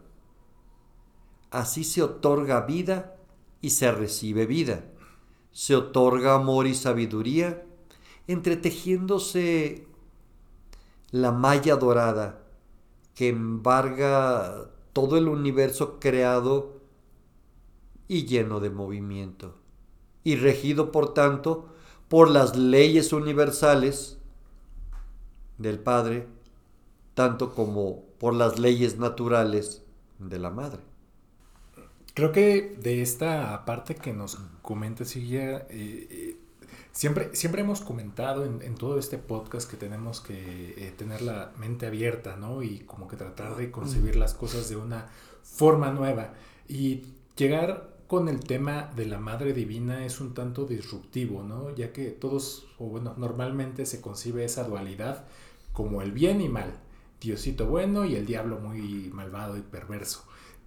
Así 1.53 1.85
se 1.85 2.03
otorga 2.03 2.63
vida 2.63 3.15
y 3.61 3.71
se 3.71 3.93
recibe 3.93 4.47
vida. 4.47 4.85
Se 5.53 5.77
otorga 5.77 6.35
amor 6.35 6.67
y 6.67 6.75
sabiduría, 6.75 7.65
entretejiéndose 8.27 9.87
la 11.13 11.31
malla 11.31 11.77
dorada 11.77 12.43
que 13.15 13.29
embarga 13.29 14.67
todo 14.93 15.17
el 15.17 15.29
universo 15.29 16.01
creado 16.01 16.76
y 18.09 18.27
lleno 18.27 18.61
de 18.61 18.71
movimiento, 18.71 19.57
y 20.25 20.37
regido 20.37 20.93
por 20.93 21.15
tanto 21.15 21.69
por 22.09 22.31
las 22.31 22.57
leyes 22.57 23.13
universales 23.13 24.19
del 25.59 25.79
Padre, 25.79 26.27
tanto 27.15 27.55
como 27.55 28.05
por 28.19 28.35
las 28.35 28.59
leyes 28.59 28.99
naturales 28.99 29.83
de 30.19 30.39
la 30.39 30.51
Madre. 30.51 30.81
Creo 32.15 32.33
que 32.33 32.77
de 32.81 33.03
esta 33.03 33.65
parte 33.67 33.95
que 33.95 34.13
nos 34.13 34.39
comenta 34.63 35.05
Silvia, 35.05 35.67
eh, 35.69 36.09
eh, 36.11 36.37
siempre, 36.93 37.35
siempre 37.35 37.61
hemos 37.61 37.83
comentado 37.83 38.45
en, 38.47 38.75
todo 38.77 38.99
este 38.99 39.19
podcast 39.19 39.71
que 39.71 39.77
tenemos 39.77 40.23
que 40.23 40.75
eh, 40.79 40.95
tener 40.97 41.21
la 41.21 41.53
mente 41.59 41.87
abierta, 41.87 42.37
¿no? 42.37 42.63
Y 42.63 42.81
como 42.81 43.07
que 43.07 43.17
tratar 43.17 43.57
de 43.57 43.71
concebir 43.71 44.17
las 44.17 44.33
cosas 44.33 44.71
de 44.71 44.77
una 44.77 45.11
forma 45.43 45.91
nueva. 45.91 46.33
Y 46.69 47.03
llegar 47.37 47.96
con 48.07 48.29
el 48.29 48.41
tema 48.41 48.93
de 48.95 49.07
la 49.07 49.19
Madre 49.19 49.53
Divina 49.53 50.05
es 50.05 50.21
un 50.21 50.35
tanto 50.35 50.65
disruptivo, 50.65 51.43
¿no? 51.43 51.75
Ya 51.75 51.93
que 51.93 52.11
todos, 52.11 52.67
o 52.79 52.87
bueno, 52.87 53.15
normalmente 53.17 53.87
se 53.87 54.01
concibe 54.01 54.45
esa 54.45 54.65
dualidad 54.65 55.25
como 55.73 56.03
el 56.03 56.13
bien 56.13 56.41
y 56.41 56.49
mal, 56.49 56.73
Diosito 57.21 57.67
bueno 57.67 58.05
y 58.05 58.15
el 58.15 58.27
diablo 58.27 58.59
muy 58.59 59.11
malvado 59.13 59.57
y 59.57 59.63
perverso. 59.63 60.25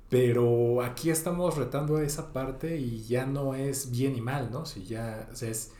Pero 0.09 0.81
aquí 0.81 1.11
estamos 1.11 1.57
retando 1.57 1.99
esa 1.99 2.33
parte 2.33 2.77
y 2.77 3.03
ya 3.03 3.25
no 3.25 3.53
es 3.53 3.91
bien 3.91 4.15
y 4.15 4.21
mal, 4.21 4.51
¿no? 4.51 4.65
Si 4.65 4.83
ya 4.83 5.29
es, 5.39 5.71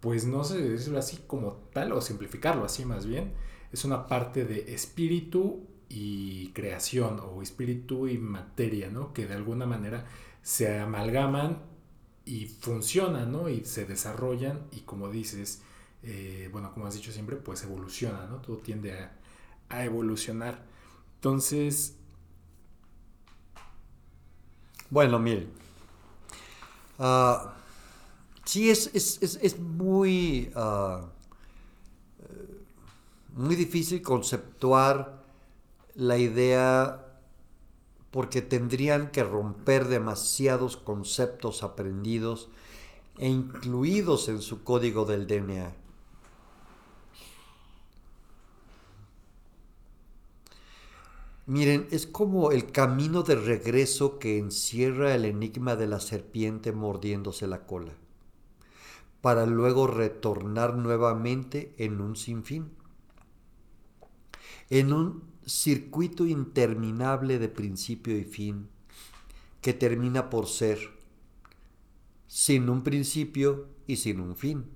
pues 0.00 0.26
no 0.26 0.42
sé 0.42 0.60
decirlo 0.60 0.98
así 0.98 1.18
como 1.26 1.52
tal 1.72 1.92
o 1.92 2.00
simplificarlo 2.00 2.64
así 2.64 2.84
más 2.84 3.06
bien, 3.06 3.32
es 3.72 3.84
una 3.84 4.06
parte 4.06 4.44
de 4.44 4.74
espíritu 4.74 5.66
y 5.88 6.48
creación 6.52 7.20
o 7.20 7.42
espíritu 7.42 8.08
y 8.08 8.18
materia, 8.18 8.90
¿no? 8.90 9.12
Que 9.12 9.26
de 9.26 9.34
alguna 9.34 9.66
manera 9.66 10.06
se 10.46 10.78
amalgaman 10.78 11.60
y 12.24 12.46
funcionan, 12.46 13.32
¿no? 13.32 13.48
Y 13.48 13.64
se 13.64 13.84
desarrollan 13.84 14.68
y 14.70 14.82
como 14.82 15.10
dices, 15.10 15.60
eh, 16.04 16.48
bueno, 16.52 16.72
como 16.72 16.86
has 16.86 16.94
dicho 16.94 17.10
siempre, 17.10 17.34
pues 17.34 17.64
evoluciona, 17.64 18.26
¿no? 18.26 18.36
Todo 18.36 18.58
tiende 18.58 18.96
a, 19.68 19.84
evolucionar. 19.84 20.64
Entonces... 21.16 21.96
Bueno, 24.88 25.18
miren. 25.18 25.50
Uh, 26.96 27.48
sí, 28.44 28.70
es, 28.70 29.58
muy, 29.58 30.52
ah, 30.54 31.08
muy 33.34 33.56
difícil 33.56 34.00
conceptuar 34.00 35.24
la 35.96 36.16
idea 36.16 37.05
porque 38.10 38.42
tendrían 38.42 39.10
que 39.10 39.24
romper 39.24 39.88
demasiados 39.88 40.76
conceptos 40.76 41.62
aprendidos 41.62 42.48
e 43.18 43.28
incluidos 43.28 44.28
en 44.28 44.40
su 44.42 44.62
código 44.62 45.04
del 45.04 45.26
DNA. 45.26 45.74
Miren, 51.46 51.86
es 51.92 52.08
como 52.08 52.50
el 52.50 52.72
camino 52.72 53.22
de 53.22 53.36
regreso 53.36 54.18
que 54.18 54.36
encierra 54.36 55.14
el 55.14 55.24
enigma 55.24 55.76
de 55.76 55.86
la 55.86 56.00
serpiente 56.00 56.72
mordiéndose 56.72 57.46
la 57.46 57.66
cola, 57.66 57.92
para 59.20 59.46
luego 59.46 59.86
retornar 59.86 60.74
nuevamente 60.76 61.72
en 61.78 62.00
un 62.00 62.16
sinfín, 62.16 62.72
en 64.70 64.92
un 64.92 65.22
circuito 65.46 66.26
interminable 66.26 67.38
de 67.38 67.48
principio 67.48 68.18
y 68.18 68.24
fin 68.24 68.68
que 69.60 69.72
termina 69.72 70.28
por 70.28 70.48
ser 70.48 70.80
sin 72.26 72.68
un 72.68 72.82
principio 72.82 73.68
y 73.86 73.96
sin 73.96 74.18
un 74.18 74.34
fin. 74.34 74.68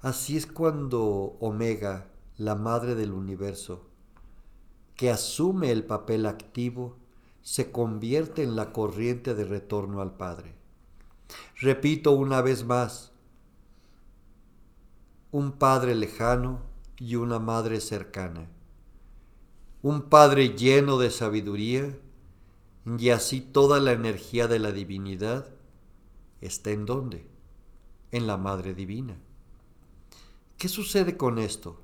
Así 0.00 0.38
es 0.38 0.46
cuando 0.46 1.02
Omega, 1.40 2.08
la 2.38 2.54
madre 2.54 2.94
del 2.94 3.12
universo, 3.12 3.84
que 4.96 5.10
asume 5.10 5.70
el 5.70 5.84
papel 5.84 6.24
activo, 6.24 6.96
se 7.42 7.70
convierte 7.70 8.42
en 8.42 8.56
la 8.56 8.72
corriente 8.72 9.34
de 9.34 9.44
retorno 9.44 10.00
al 10.00 10.16
Padre. 10.16 10.54
Repito 11.60 12.12
una 12.12 12.40
vez 12.40 12.64
más, 12.64 13.12
un 15.30 15.52
Padre 15.52 15.94
lejano 15.94 16.62
y 16.96 17.16
una 17.16 17.38
Madre 17.38 17.80
cercana 17.80 18.48
un 19.82 20.02
Padre 20.02 20.50
lleno 20.56 20.98
de 20.98 21.10
sabiduría, 21.10 21.96
y 22.98 23.10
así 23.10 23.40
toda 23.40 23.78
la 23.80 23.92
energía 23.92 24.48
de 24.48 24.58
la 24.58 24.72
divinidad 24.72 25.46
está 26.40 26.70
en 26.70 26.86
dónde? 26.86 27.26
En 28.10 28.26
la 28.26 28.36
Madre 28.36 28.74
Divina. 28.74 29.16
¿Qué 30.58 30.68
sucede 30.68 31.16
con 31.16 31.38
esto? 31.38 31.80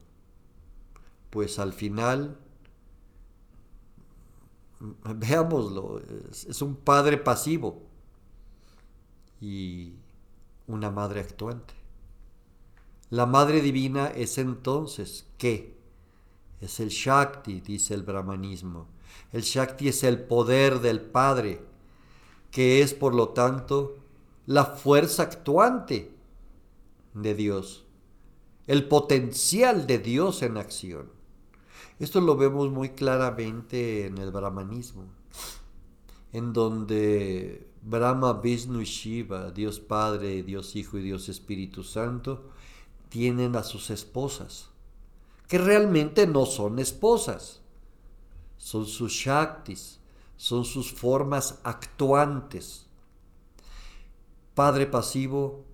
Pues 1.30 1.59
al 1.59 1.72
final, 1.72 2.38
veámoslo, 5.04 6.00
es, 6.30 6.61
un 6.62 6.76
Padre 6.76 7.18
pasivo 7.18 7.82
y 9.40 9.94
una 10.66 10.90
Madre 10.90 11.20
actuante. 11.20 11.74
La 13.11 13.26
Madre 13.26 13.61
Divina 13.61 14.09
es 14.09 14.38
entonces, 14.38 15.26
¿qué? 15.38 15.76
Es 16.61 16.81
el 16.81 16.88
Shakti, 16.88 17.61
dice 17.61 17.95
el 17.95 18.03
brahmanismo. 18.03 18.88
El 19.33 19.42
Shakti 19.42 19.88
es 19.88 20.03
el 20.05 20.21
poder 20.21 20.81
del 20.81 21.01
Padre, 21.01 21.61
que 22.51 22.83
es 22.83 22.95
por 22.95 23.14
lo 23.14 23.31
tanto 23.31 23.97
la 24.47 24.64
fuerza 24.64 25.25
actuante 25.25 26.14
de 27.14 27.35
Dios, 27.35 27.85
el 28.66 28.88
potencial 28.88 29.87
de 29.87 29.99
Dios 29.99 30.42
en 30.42 30.57
acción. 30.57 31.11
Esto 31.99 32.21
lo 32.21 32.37
vemos 32.37 32.71
muy 32.71 32.90
claramente 32.90 34.07
en 34.07 34.19
el 34.19 34.31
brahmanismo, 34.31 35.05
en 36.33 36.53
donde 36.53 37.71
Brahma, 37.83 38.35
Vishnu 38.35 38.81
y 38.81 38.85
Shiva, 38.85 39.51
Dios 39.51 39.81
Padre, 39.81 40.42
Dios 40.42 40.77
Hijo 40.77 40.99
y 40.99 41.03
Dios 41.03 41.29
Espíritu 41.29 41.83
Santo, 41.85 42.51
tienen 43.09 43.57
a 43.57 43.62
sus 43.62 43.90
esposas 43.90 44.71
que 45.48 45.59
realmente 45.59 46.26
no 46.26 46.46
son 46.46 46.78
esposas, 46.78 47.61
son 48.56 48.87
sus 48.87 49.12
shaktis, 49.12 50.00
son 50.37 50.64
sus 50.64 50.92
formas 50.92 51.61
actuantes. 51.62 52.87
Padre 54.54 54.87
pasivo, 54.87 55.64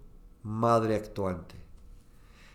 madre 0.42 0.96
actuante. 0.96 1.56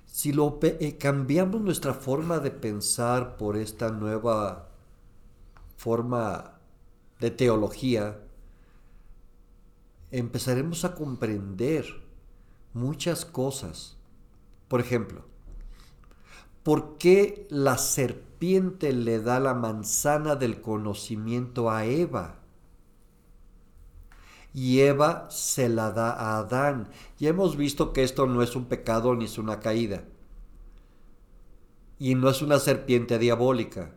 Si 0.06 0.34
lo 0.34 0.60
eh, 0.62 0.97
cambiamos 0.97 1.62
nuestra 1.62 1.93
forma 1.93 2.39
de 2.39 2.51
pensar 2.51 3.38
por 3.38 3.58
esta 3.58 3.91
nueva 3.91 4.69
forma 5.77 6.60
de 7.19 7.32
teología, 7.32 8.19
empezaremos 10.12 10.86
a 10.86 10.95
comprender 10.95 11.86
muchas 12.73 13.25
cosas. 13.25 13.97
Por 14.67 14.80
ejemplo, 14.80 15.23
¿Por 16.67 16.97
qué 16.97 17.47
la 17.49 17.77
serpiente 17.77 18.91
le 18.91 19.21
da 19.21 19.39
la 19.39 19.53
manzana 19.53 20.36
del 20.36 20.60
conocimiento 20.60 21.71
a 21.71 21.86
Eva? 21.86 22.41
Y 24.53 24.82
Eva 24.82 25.32
se 25.32 25.69
la 25.69 25.91
da 25.91 26.12
a 26.12 26.39
Adán. 26.39 26.89
Ya 27.19 27.30
hemos 27.30 27.56
visto 27.56 27.93
que 27.93 28.03
esto 28.03 28.27
no 28.27 28.43
es 28.43 28.53
un 28.58 28.65
pecado 28.65 29.15
ni 29.15 29.23
es 29.23 29.38
una 29.38 29.62
caída. 29.62 30.03
Y 31.99 32.15
no 32.15 32.30
es 32.30 32.41
una 32.41 32.60
serpiente 32.60 33.17
diabólica. 33.17 33.95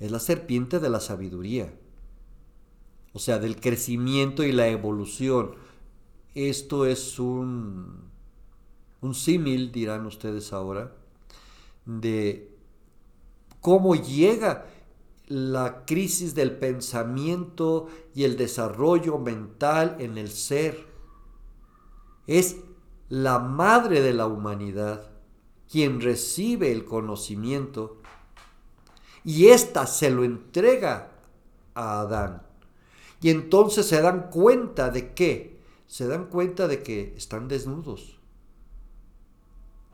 Es 0.00 0.10
la 0.10 0.20
serpiente 0.20 0.80
de 0.80 0.90
la 0.90 1.00
sabiduría. 1.00 1.72
O 3.14 3.18
sea, 3.18 3.38
del 3.38 3.58
crecimiento 3.58 4.44
y 4.44 4.52
la 4.52 4.68
evolución. 4.68 5.52
Esto 6.34 6.84
es 6.84 7.18
un, 7.18 8.10
un 9.00 9.14
símil, 9.14 9.72
dirán 9.72 10.04
ustedes 10.04 10.52
ahora, 10.52 10.99
de 11.98 12.54
cómo 13.60 13.96
llega 13.96 14.66
la 15.26 15.84
crisis 15.86 16.34
del 16.34 16.56
pensamiento 16.56 17.88
y 18.14 18.24
el 18.24 18.36
desarrollo 18.36 19.18
mental 19.18 19.96
en 19.98 20.18
el 20.18 20.30
ser. 20.30 20.86
Es 22.26 22.56
la 23.08 23.38
madre 23.38 24.02
de 24.02 24.12
la 24.14 24.26
humanidad 24.26 25.10
quien 25.68 26.00
recibe 26.00 26.72
el 26.72 26.84
conocimiento 26.84 28.00
y 29.24 29.48
ésta 29.48 29.86
se 29.86 30.10
lo 30.10 30.24
entrega 30.24 31.12
a 31.74 32.00
Adán. 32.00 32.42
Y 33.20 33.30
entonces 33.30 33.86
se 33.86 34.00
dan 34.00 34.30
cuenta 34.30 34.90
de 34.90 35.12
qué? 35.12 35.60
Se 35.86 36.06
dan 36.06 36.26
cuenta 36.26 36.66
de 36.66 36.82
que 36.82 37.14
están 37.16 37.48
desnudos. 37.48 38.19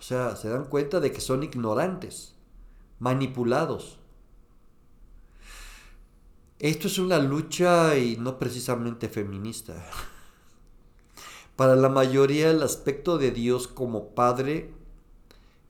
Sea, 0.07 0.37
se 0.37 0.49
dan 0.49 0.67
cuenta 0.67 1.01
de 1.01 1.11
que 1.11 1.21
son 1.21 1.43
ignorantes, 1.43 2.33
manipulados. 3.01 3.99
Esto 6.61 6.87
es 6.87 7.01
una 7.01 7.19
lucha 7.19 7.99
y 7.99 8.17
no 8.17 8.39
precisamente 8.39 9.09
feminista. 9.09 9.85
Para 11.57 11.75
la 11.75 11.89
mayoría 11.89 12.53
el 12.53 12.63
aspecto 12.63 13.19
de 13.19 13.33
Dios 13.33 13.67
como 13.67 14.11
Padre 14.11 14.71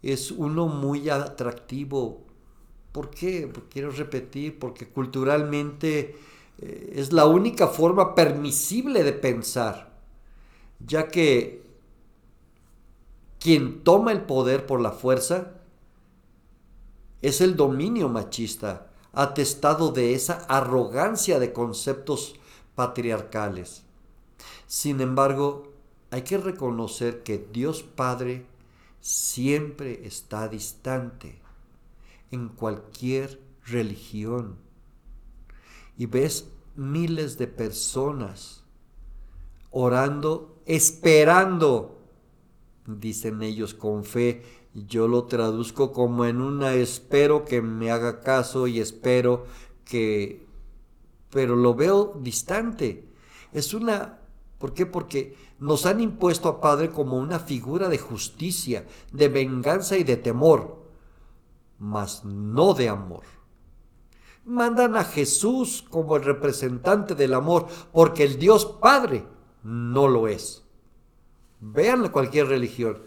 es 0.03 0.31
uno 0.31 0.67
muy 0.67 1.09
atractivo. 1.09 2.27
¿Por 2.93 3.09
qué? 3.09 3.51
Quiero 3.71 3.91
repetir, 3.91 4.59
porque 4.59 4.87
culturalmente 4.87 6.15
eh, 6.59 6.93
es 6.95 7.11
la 7.15 7.25
única 7.25 7.69
forma 7.69 8.15
permisible 8.15 9.03
de 9.03 9.15
pensar, 9.15 9.99
ya 10.79 11.09
que 11.09 11.66
quien 13.39 13.83
toma 13.85 14.13
el 14.13 14.23
poder 14.23 14.67
por 14.67 14.81
la 14.81 14.93
fuerza 14.93 15.53
es 17.23 17.41
el 17.41 17.57
dominio 17.57 18.09
machista, 18.09 18.89
atestado 19.13 19.93
de 19.93 20.15
esa 20.15 20.35
arrogancia 20.49 21.39
de 21.39 21.53
conceptos 21.53 22.37
patriarcales. 22.75 23.83
Sin 24.67 25.01
embargo, 25.01 25.73
hay 26.11 26.23
que 26.23 26.39
reconocer 26.39 27.23
que 27.23 27.39
Dios 27.53 27.83
Padre 27.83 28.47
siempre 29.01 30.07
está 30.07 30.49
distante 30.49 31.41
en 32.31 32.49
cualquier 32.49 33.41
religión. 33.65 34.57
Y 35.97 36.07
ves 36.07 36.49
miles 36.75 37.39
de 37.39 37.47
personas 37.47 38.65
orando, 39.71 40.61
esperando, 40.67 41.96
dicen 42.87 43.43
ellos 43.43 43.75
con 43.75 44.05
fe. 44.05 44.43
Yo 44.75 45.09
lo 45.09 45.25
traduzco 45.25 45.93
como 45.93 46.25
en 46.25 46.41
una 46.41 46.75
espero 46.75 47.45
que 47.45 47.63
me 47.63 47.91
haga 47.91 48.21
caso 48.21 48.67
y 48.67 48.81
espero 48.81 49.47
que... 49.85 50.45
Pero 51.31 51.57
lo 51.57 51.75
veo 51.75 52.19
distante. 52.23 53.09
Es 53.53 53.75
una 53.75 54.21
¿Por 54.59 54.73
qué? 54.73 54.87
Porque 54.87 55.37
nos 55.59 55.87
han 55.87 56.01
impuesto 56.01 56.49
a 56.49 56.61
Padre 56.61 56.91
como 56.91 57.19
una 57.19 57.39
figura 57.39 57.89
de 57.89 57.99
justicia, 57.99 58.87
de 59.13 59.29
venganza 59.29 59.97
y 59.97 60.05
de 60.05 60.17
temor, 60.17 60.83
mas 61.79 62.25
no 62.25 62.73
de 62.75 62.89
amor. 62.89 63.25
Mandan 64.45 64.97
a 64.97 65.05
Jesús 65.05 65.85
como 65.91 66.17
el 66.17 66.25
representante 66.25 67.15
del 67.15 67.35
amor, 67.35 67.67
porque 67.93 68.25
el 68.25 68.39
Dios 68.39 68.65
Padre 68.81 69.27
no 69.63 70.09
lo 70.09 70.29
es. 70.29 70.66
Vean 71.61 72.09
cualquier 72.09 72.49
religión. 72.49 72.99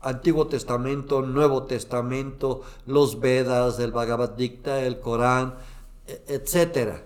Antiguo 0.00 0.46
Testamento, 0.46 1.22
Nuevo 1.22 1.64
Testamento, 1.64 2.62
los 2.86 3.20
Vedas, 3.20 3.78
el 3.78 3.92
Bhagavad 3.92 4.36
Gita, 4.36 4.82
el 4.82 5.00
Corán, 5.00 5.54
e-, 6.06 6.22
etcétera 6.28 7.02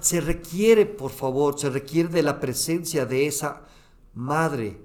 se 0.00 0.20
requiere, 0.20 0.86
por 0.86 1.10
favor, 1.10 1.58
se 1.58 1.70
requiere 1.70 2.08
de 2.08 2.22
la 2.22 2.40
presencia 2.40 3.04
de 3.06 3.26
esa 3.26 3.62
madre, 4.14 4.80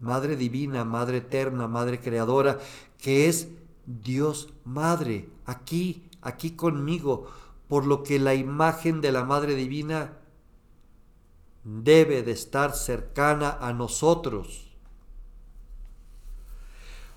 madre 0.00 0.36
divina, 0.36 0.84
madre 0.84 1.18
eterna, 1.18 1.66
madre 1.66 2.00
creadora, 2.00 2.58
que 2.98 3.28
es 3.28 3.48
Dios 3.86 4.52
Madre, 4.64 5.28
aquí, 5.44 6.08
aquí 6.20 6.52
conmigo, 6.52 7.28
por 7.68 7.86
lo 7.86 8.02
que 8.02 8.18
la 8.18 8.34
imagen 8.34 9.00
de 9.00 9.12
la 9.12 9.24
Madre 9.24 9.54
Divina 9.54 10.18
debe 11.66 12.22
de 12.22 12.30
estar 12.30 12.74
cercana 12.74 13.58
a 13.60 13.72
nosotros. 13.72 14.68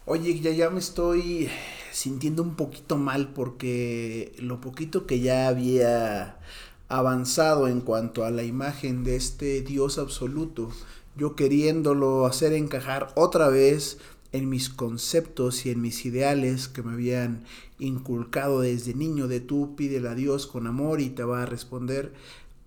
Oye, 0.05 0.39
ya, 0.39 0.49
ya 0.49 0.71
me 0.71 0.79
estoy 0.79 1.49
sintiendo 1.91 2.41
un 2.41 2.55
poquito 2.55 2.97
mal 2.97 3.31
porque 3.33 4.33
lo 4.39 4.59
poquito 4.59 5.05
que 5.05 5.19
ya 5.19 5.47
había 5.47 6.39
avanzado 6.88 7.67
en 7.67 7.81
cuanto 7.81 8.25
a 8.25 8.31
la 8.31 8.43
imagen 8.43 9.03
de 9.03 9.17
este 9.17 9.62
Dios 9.62 9.99
absoluto, 9.99 10.71
yo 11.15 11.35
queriéndolo 11.35 12.25
hacer 12.25 12.53
encajar 12.53 13.13
otra 13.15 13.49
vez 13.49 13.99
en 14.31 14.49
mis 14.49 14.69
conceptos 14.69 15.67
y 15.67 15.69
en 15.69 15.81
mis 15.81 16.05
ideales 16.05 16.67
que 16.67 16.81
me 16.81 16.93
habían 16.93 17.43
inculcado 17.77 18.62
desde 18.62 18.95
niño 18.95 19.27
de 19.27 19.41
tú 19.41 19.75
pídele 19.75 20.09
a 20.09 20.15
Dios 20.15 20.47
con 20.47 20.65
amor 20.65 21.01
y 21.01 21.12
te 21.12 21.23
va 21.23 21.43
a 21.43 21.45
responder. 21.45 22.13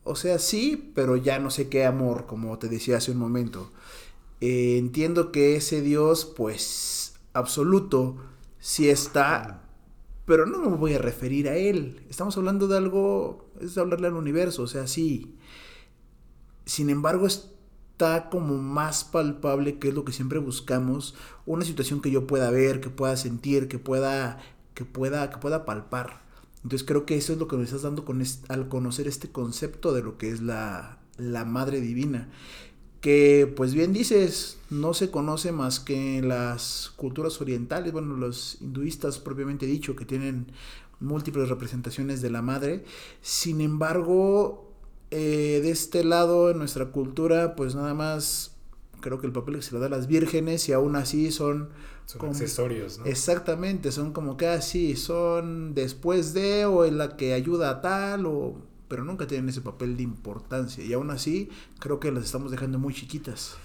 O 0.05 0.17
sea, 0.17 0.39
sí, 0.39 0.93
pero 0.95 1.17
ya 1.17 1.39
no 1.39 1.51
sé 1.51 1.69
qué 1.69 1.85
amor, 1.85 2.27
como 2.27 2.59
te 2.59 2.69
decía 2.69 2.97
hace 2.97 3.13
un 3.13 3.19
momento. 3.19 3.71
Eh, 4.41 4.77
entiendo 4.79 5.33
que 5.33 5.57
ese 5.57 5.83
Dios, 5.83 6.25
pues, 6.25 7.15
absoluto, 7.33 8.17
sí 8.59 8.89
está, 8.89 9.63
pero 10.27 10.47
no 10.47 10.59
me 10.59 10.77
voy 10.77 10.95
a 10.95 10.99
referir 10.99 11.49
a 11.49 11.57
Él. 11.57 12.05
Estamos 12.11 12.37
hablando 12.37 12.69
de 12.69 12.77
algo 12.77 13.51
es 13.61 13.79
hablarle 13.79 14.09
al 14.09 14.15
universo, 14.15 14.63
o 14.63 14.67
sea, 14.67 14.87
sí. 14.87 15.37
Sin 16.65 16.91
embargo, 16.91 17.27
está 17.27 18.29
como 18.31 18.59
más 18.59 19.05
palpable, 19.05 19.79
que 19.79 19.89
es 19.89 19.95
lo 19.95 20.05
que 20.05 20.13
siempre 20.13 20.39
buscamos, 20.39 21.15
una 21.47 21.65
situación 21.65 22.01
que 22.01 22.11
yo 22.11 22.27
pueda 22.27 22.51
ver, 22.51 22.81
que 22.81 22.91
pueda 22.91 23.17
sentir, 23.17 23.69
que 23.69 23.79
pueda, 23.79 24.41
que 24.75 24.85
pueda, 24.85 25.31
que 25.31 25.39
pueda 25.39 25.65
palpar. 25.65 26.23
Entonces 26.63 26.87
creo 26.87 27.07
que 27.07 27.17
eso 27.17 27.33
es 27.33 27.39
lo 27.39 27.49
que 27.49 27.57
nos 27.57 27.67
estás 27.67 27.83
dando 27.83 28.05
con 28.05 28.23
al 28.49 28.69
conocer 28.69 29.09
este 29.09 29.31
concepto 29.31 29.93
de 29.93 30.03
lo 30.03 30.19
que 30.19 30.31
es 30.31 30.41
la, 30.41 30.99
la 31.17 31.45
Madre 31.45 31.81
Divina. 31.81 32.29
Que 33.01 33.53
pues 33.57 33.75
bien 33.75 33.93
dices, 33.93 34.59
no 34.71 34.95
se 34.95 35.11
conoce 35.11 35.51
más 35.51 35.81
que 35.81 36.19
en 36.19 36.29
las 36.29 36.93
culturas 36.97 37.41
orientales, 37.41 37.93
bueno, 37.93 38.17
los 38.17 38.59
hinduistas 38.61 39.19
propiamente 39.19 39.67
dicho, 39.67 39.97
que 39.97 40.05
tienen 40.05 40.53
múltiples 41.01 41.49
representaciones 41.49 42.23
de 42.23 42.31
la 42.31 42.43
madre. 42.43 42.85
Sin 43.21 43.61
embargo, 43.61 44.71
eh, 45.11 45.61
de 45.63 45.71
este 45.71 46.05
lado, 46.05 46.51
en 46.51 46.59
nuestra 46.59 46.87
cultura, 46.93 47.57
pues 47.57 47.75
nada 47.75 47.93
más 47.93 48.52
creo 49.03 49.21
que 49.21 49.27
el 49.27 49.33
papel 49.35 49.57
que 49.57 49.63
se 49.63 49.75
le 49.75 49.81
da 49.81 49.87
a 49.87 49.91
las 49.91 50.07
vírgenes 50.07 50.67
y 50.71 50.73
aún 50.73 50.97
así 50.97 51.31
son... 51.31 51.69
Son 52.07 52.27
accesorios, 52.27 52.99
¿no? 52.99 53.05
Exactamente, 53.05 53.93
son 53.93 54.13
como 54.13 54.39
que 54.39 54.47
así, 54.47 54.97
son 54.97 55.75
después 55.75 56.33
de 56.33 56.65
o 56.65 56.87
en 56.87 56.97
la 56.97 57.19
que 57.19 57.35
ayuda 57.35 57.69
a 57.69 57.81
tal 57.83 58.25
o... 58.25 58.57
Pero 58.89 59.05
nunca 59.05 59.27
tienen 59.27 59.49
ese 59.49 59.61
papel 59.61 59.97
de 59.97 60.03
importancia 60.03 60.85
y 60.85 60.93
aún 60.93 61.11
así 61.11 61.51
creo 61.79 62.01
que 62.01 62.11
las 62.11 62.25
estamos 62.25 62.51
dejando 62.51 62.79
muy 62.79 62.95
chiquitas. 62.95 63.57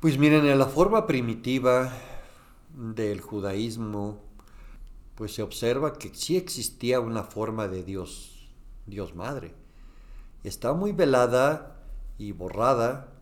Pues 0.00 0.18
miren, 0.18 0.46
en 0.46 0.58
la 0.58 0.66
forma 0.66 1.06
primitiva 1.06 1.92
del 2.76 3.20
judaísmo, 3.20 4.20
pues 5.14 5.34
se 5.34 5.42
observa 5.42 5.94
que 5.94 6.14
sí 6.14 6.36
existía 6.36 7.00
una 7.00 7.24
forma 7.24 7.68
de 7.68 7.84
Dios, 7.84 8.48
Dios 8.86 9.14
Madre. 9.14 9.54
Está 10.44 10.72
muy 10.72 10.92
velada 10.92 11.76
y 12.16 12.32
borrada, 12.32 13.12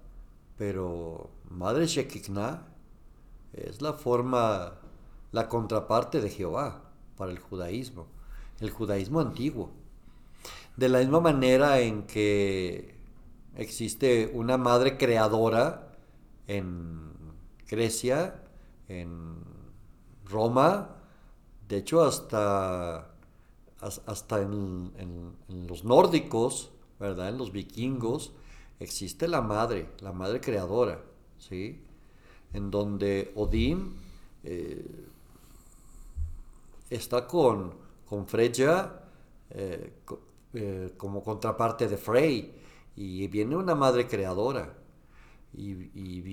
pero 0.56 1.30
Madre 1.50 1.86
Shekikna 1.86 2.66
es 3.52 3.80
la 3.80 3.94
forma, 3.94 4.74
la 5.32 5.48
contraparte 5.48 6.20
de 6.20 6.30
Jehová 6.30 6.82
para 7.16 7.30
el 7.30 7.38
judaísmo, 7.38 8.06
el 8.60 8.70
judaísmo 8.70 9.20
antiguo. 9.20 9.70
De 10.76 10.88
la 10.88 11.00
misma 11.00 11.20
manera 11.20 11.80
en 11.80 12.04
que 12.04 12.94
existe 13.56 14.30
una 14.32 14.56
madre 14.56 14.96
creadora 14.96 15.96
en 16.46 17.12
Grecia, 17.68 18.42
en 18.88 19.36
Roma, 20.24 20.96
de 21.68 21.76
hecho, 21.76 22.02
hasta, 22.02 23.10
hasta 23.80 24.40
en, 24.40 25.36
los 25.68 25.84
nórdicos, 25.84 26.70
¿verdad? 26.98 27.28
En 27.28 27.38
los 27.38 27.52
vikingos, 27.52 28.32
existe 28.80 29.28
la 29.28 29.42
madre, 29.42 29.90
la 30.00 30.12
madre 30.12 30.40
creadora, 30.40 31.02
¿sí? 31.38 31.80
En 32.52 32.70
donde 32.70 33.32
Odín 33.34 33.94
eh, 34.44 35.06
está 36.90 37.26
con, 37.26 37.74
con 38.08 38.26
Freya 38.26 39.02
eh, 39.50 39.92
eh, 40.54 40.94
como 40.96 41.22
contraparte 41.22 41.88
de 41.88 41.96
Frey, 41.96 42.54
y 42.96 43.26
viene 43.28 43.54
una 43.54 43.74
madre 43.74 44.08
creadora. 44.08 44.74
Y, 45.54 45.74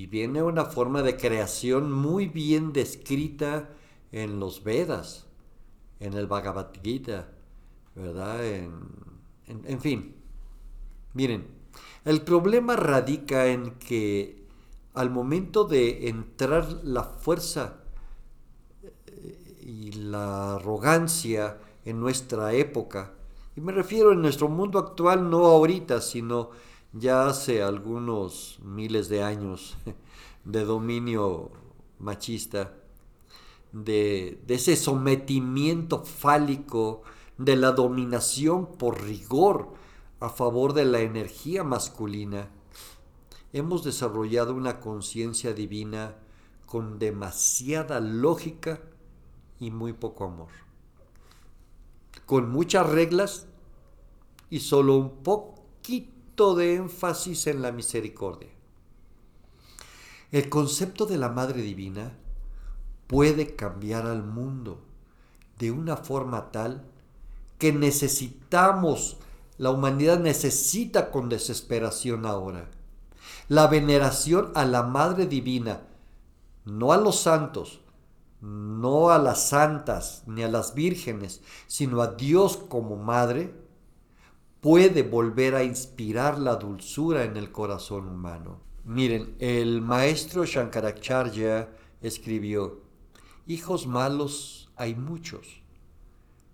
viene 0.08 0.44
una 0.44 0.66
forma 0.66 1.02
de 1.02 1.18
creación 1.18 1.92
muy 1.92 2.28
bien 2.28 2.74
descrita 2.74 3.70
en 4.12 4.40
los 4.40 4.64
Vedas 4.64 5.28
en 6.00 6.14
el 6.14 6.28
Bhagavad 6.28 6.72
Gita, 6.82 7.30
¿verdad? 7.96 8.46
En, 8.46 9.80
fin, 9.80 10.16
miren, 11.14 11.48
el 12.04 12.22
problema 12.22 12.76
radica 12.76 13.48
en 13.48 13.72
que 13.76 14.45
al 14.96 15.10
momento 15.10 15.66
de 15.66 16.08
entrar 16.08 16.82
la 16.84 17.04
fuerza 17.04 17.78
eh, 18.82 19.62
y 19.62 19.92
la 19.94 20.56
arrogancia 20.56 21.60
en 21.86 22.00
nuestra 22.00 22.54
época, 22.54 23.14
y 23.56 23.62
me 23.62 23.72
refiero 23.72 24.12
en 24.12 24.22
nuestro 24.22 24.50
mundo 24.50 24.80
actual, 24.80 25.30
no 25.30 25.46
ahorita, 25.46 26.02
sino 26.02 26.50
ya 26.92 27.28
hace 27.28 27.64
algunos 27.64 28.60
miles 28.64 29.10
de 29.10 29.24
años 29.24 29.78
de 30.46 30.66
dominio 30.66 31.52
machista, 32.00 32.74
de, 33.72 34.40
ese 34.48 34.76
sometimiento 34.76 36.04
fálico, 36.04 37.04
de 37.38 37.58
la 37.58 37.74
dominación 37.74 38.66
por 38.78 39.04
rigor 39.04 39.74
a 40.22 40.30
favor 40.30 40.72
de 40.74 40.86
la 40.86 41.02
energía 41.02 41.66
masculina, 41.66 42.50
hemos 43.56 43.86
desarrollado 43.86 44.54
una 44.54 44.82
conciencia 44.82 45.54
divina 45.54 46.18
con 46.66 47.00
demasiada 47.00 48.02
lógica 48.02 48.82
y 49.62 49.72
muy 49.72 49.94
poco 49.94 50.26
amor, 50.26 50.50
con 52.26 52.52
muchas 52.52 52.90
reglas 52.90 53.48
y 54.50 54.60
solo 54.60 54.98
un 54.98 55.24
poquito 55.24 56.54
de 56.56 56.76
énfasis 56.76 57.48
en 57.48 57.62
la 57.62 57.72
misericordia. 57.72 58.50
El 60.34 60.50
concepto 60.50 61.06
de 61.06 61.18
la 61.18 61.30
Madre 61.30 61.62
Divina 61.62 62.12
puede 63.08 63.56
cambiar 63.56 64.06
al 64.06 64.24
mundo 64.24 64.82
de 65.60 65.72
una 65.72 65.96
forma 65.96 66.52
tal 66.52 66.84
que 67.58 67.72
necesitamos, 67.72 69.16
la 69.58 69.70
humanidad 69.70 70.20
necesita 70.20 71.10
con 71.10 71.30
desesperación 71.30 72.26
ahora. 72.26 72.70
La 73.48 73.68
veneración 73.68 74.52
a 74.56 74.66
la 74.66 74.84
Madre 74.84 75.26
Divina, 75.26 75.82
no 76.66 76.92
a 76.92 76.98
los 76.98 77.20
santos, 77.20 77.82
no 78.42 79.10
a 79.10 79.18
las 79.18 79.50
santas 79.50 80.24
ni 80.28 80.44
a 80.44 80.48
las 80.48 80.74
vírgenes, 80.74 81.42
sino 81.68 82.02
a 82.02 82.08
Dios 82.08 82.58
como 82.58 82.96
Madre, 82.96 83.54
puede 84.62 85.04
volver 85.04 85.56
a 85.56 85.64
inspirar 85.64 86.40
la 86.40 86.56
dulzura 86.56 87.24
en 87.24 87.38
el 87.38 87.52
corazón 87.52 88.08
humano. 88.08 88.62
Miren, 88.84 89.36
el 89.40 89.82
maestro 89.82 90.46
Shankaracharya 90.46 91.70
escribió, 92.02 92.82
Hijos 93.48 93.86
malos 93.86 94.72
hay 94.76 94.96
muchos, 94.96 95.62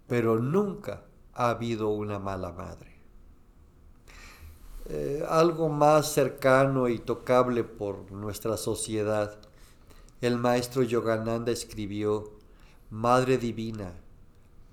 pero 0.07 0.39
nunca 0.39 1.05
ha 1.33 1.49
habido 1.49 1.89
una 1.89 2.19
mala 2.19 2.51
madre. 2.51 2.90
Eh, 4.89 5.23
algo 5.29 5.69
más 5.69 6.11
cercano 6.11 6.89
y 6.89 6.97
tocable 6.99 7.63
por 7.63 8.11
nuestra 8.11 8.57
sociedad, 8.57 9.37
el 10.21 10.37
maestro 10.37 10.83
Yogananda 10.83 11.51
escribió, 11.51 12.31
Madre 12.89 13.37
Divina, 13.37 13.93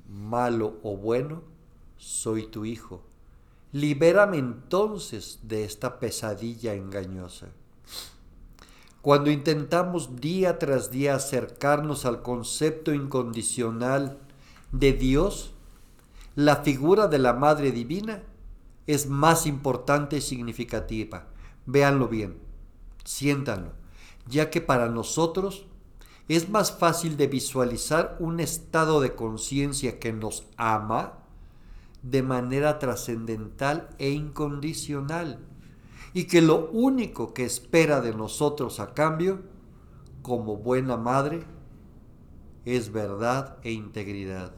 malo 0.08 0.78
o 0.82 0.96
bueno, 0.96 1.42
soy 1.98 2.46
tu 2.46 2.64
hijo. 2.64 3.02
Libérame 3.72 4.38
entonces 4.38 5.40
de 5.42 5.64
esta 5.64 5.98
pesadilla 5.98 6.74
engañosa. 6.74 7.48
Cuando 9.02 9.30
intentamos 9.30 10.16
día 10.16 10.58
tras 10.58 10.90
día 10.90 11.14
acercarnos 11.14 12.04
al 12.04 12.22
concepto 12.22 12.92
incondicional 12.92 14.18
de 14.72 14.92
Dios, 14.92 15.52
la 16.34 16.56
figura 16.56 17.08
de 17.08 17.18
la 17.18 17.34
Madre 17.34 17.72
Divina 17.72 18.22
es 18.88 19.07
más 19.07 19.46
importante 19.46 20.16
y 20.16 20.20
significativa. 20.22 21.27
Véanlo 21.66 22.09
bien, 22.09 22.38
siéntanlo, 23.05 23.72
ya 24.27 24.48
que 24.48 24.62
para 24.62 24.88
nosotros 24.88 25.66
es 26.27 26.48
más 26.48 26.72
fácil 26.72 27.18
de 27.18 27.27
visualizar 27.27 28.16
un 28.18 28.40
estado 28.40 29.03
de 29.03 29.14
conciencia 29.14 30.01
que 30.01 30.14
nos 30.14 30.46
ama 30.57 31.18
de 32.03 32.22
manera 32.22 32.79
trascendental 32.79 33.90
e 33.98 34.11
incondicional 34.11 35.38
y 36.14 36.24
que 36.24 36.40
lo 36.40 36.70
único 36.70 37.35
que 37.35 37.44
espera 37.44 38.01
de 38.01 38.14
nosotros 38.14 38.81
a 38.81 38.94
cambio, 38.94 39.42
como 40.22 40.57
buena 40.57 40.96
madre, 40.96 41.44
es 42.64 42.90
verdad 42.90 43.59
e 43.62 43.72
integridad. 43.72 44.57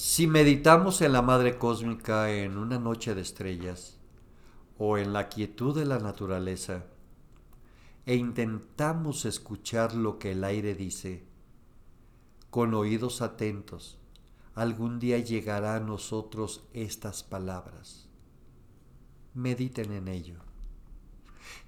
Si 0.00 0.28
meditamos 0.28 1.02
en 1.02 1.12
la 1.12 1.22
Madre 1.22 1.58
Cósmica 1.58 2.30
en 2.30 2.56
una 2.56 2.78
noche 2.78 3.16
de 3.16 3.20
estrellas 3.20 3.98
o 4.78 4.96
en 4.96 5.12
la 5.12 5.28
quietud 5.28 5.74
de 5.76 5.86
la 5.86 5.98
naturaleza 5.98 6.84
e 8.06 8.14
intentamos 8.14 9.24
escuchar 9.24 9.96
lo 9.96 10.20
que 10.20 10.30
el 10.30 10.44
aire 10.44 10.76
dice, 10.76 11.26
con 12.48 12.74
oídos 12.74 13.22
atentos, 13.22 13.98
algún 14.54 15.00
día 15.00 15.18
llegará 15.18 15.74
a 15.74 15.80
nosotros 15.80 16.62
estas 16.72 17.24
palabras 17.24 18.08
mediten 19.34 19.90
en 19.90 20.06
ello. 20.06 20.38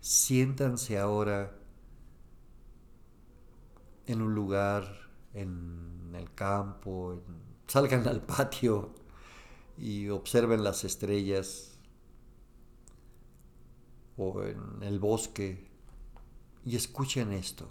Siéntanse 0.00 1.00
ahora 1.00 1.52
en 4.06 4.22
un 4.22 4.36
lugar, 4.36 5.10
en 5.34 6.12
el 6.14 6.32
campo, 6.32 7.24
salgan 7.70 8.08
al 8.08 8.20
patio 8.20 8.90
y 9.78 10.08
observen 10.08 10.64
las 10.64 10.82
estrellas 10.82 11.78
o 14.16 14.42
en 14.42 14.82
el 14.82 14.98
bosque 14.98 15.68
y 16.64 16.74
escuchen 16.74 17.32
esto. 17.32 17.68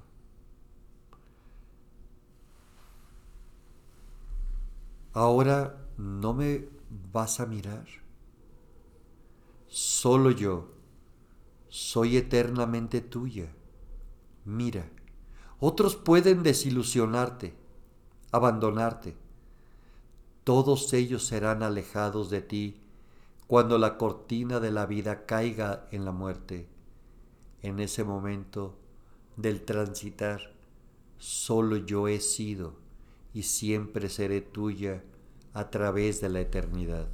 Ahora 5.11 5.85
no 5.97 6.33
me 6.33 6.69
vas 7.11 7.41
a 7.41 7.45
mirar. 7.45 7.85
Solo 9.67 10.31
yo 10.31 10.69
soy 11.67 12.15
eternamente 12.15 13.01
tuya. 13.01 13.53
Mira, 14.45 14.89
otros 15.59 15.97
pueden 15.97 16.41
desilusionarte, 16.41 17.53
abandonarte. 18.31 19.28
Todos 20.49 20.93
ellos 20.93 21.27
serán 21.27 21.61
alejados 21.61 22.31
de 22.31 22.41
ti 22.41 22.81
cuando 23.45 23.77
la 23.77 23.99
cortina 23.99 24.59
de 24.59 24.71
la 24.71 24.87
vida 24.87 25.27
caiga 25.27 25.87
en 25.91 26.05
la 26.05 26.11
muerte. 26.11 26.67
En 27.61 27.79
ese 27.79 28.03
momento 28.03 28.75
del 29.37 29.61
transitar, 29.61 30.55
solo 31.19 31.77
yo 31.77 32.07
he 32.07 32.19
sido 32.19 32.73
y 33.31 33.43
siempre 33.43 34.09
seré 34.09 34.41
tuya 34.41 35.03
a 35.53 35.69
través 35.69 36.19
de 36.19 36.29
la 36.29 36.39
eternidad. 36.39 37.07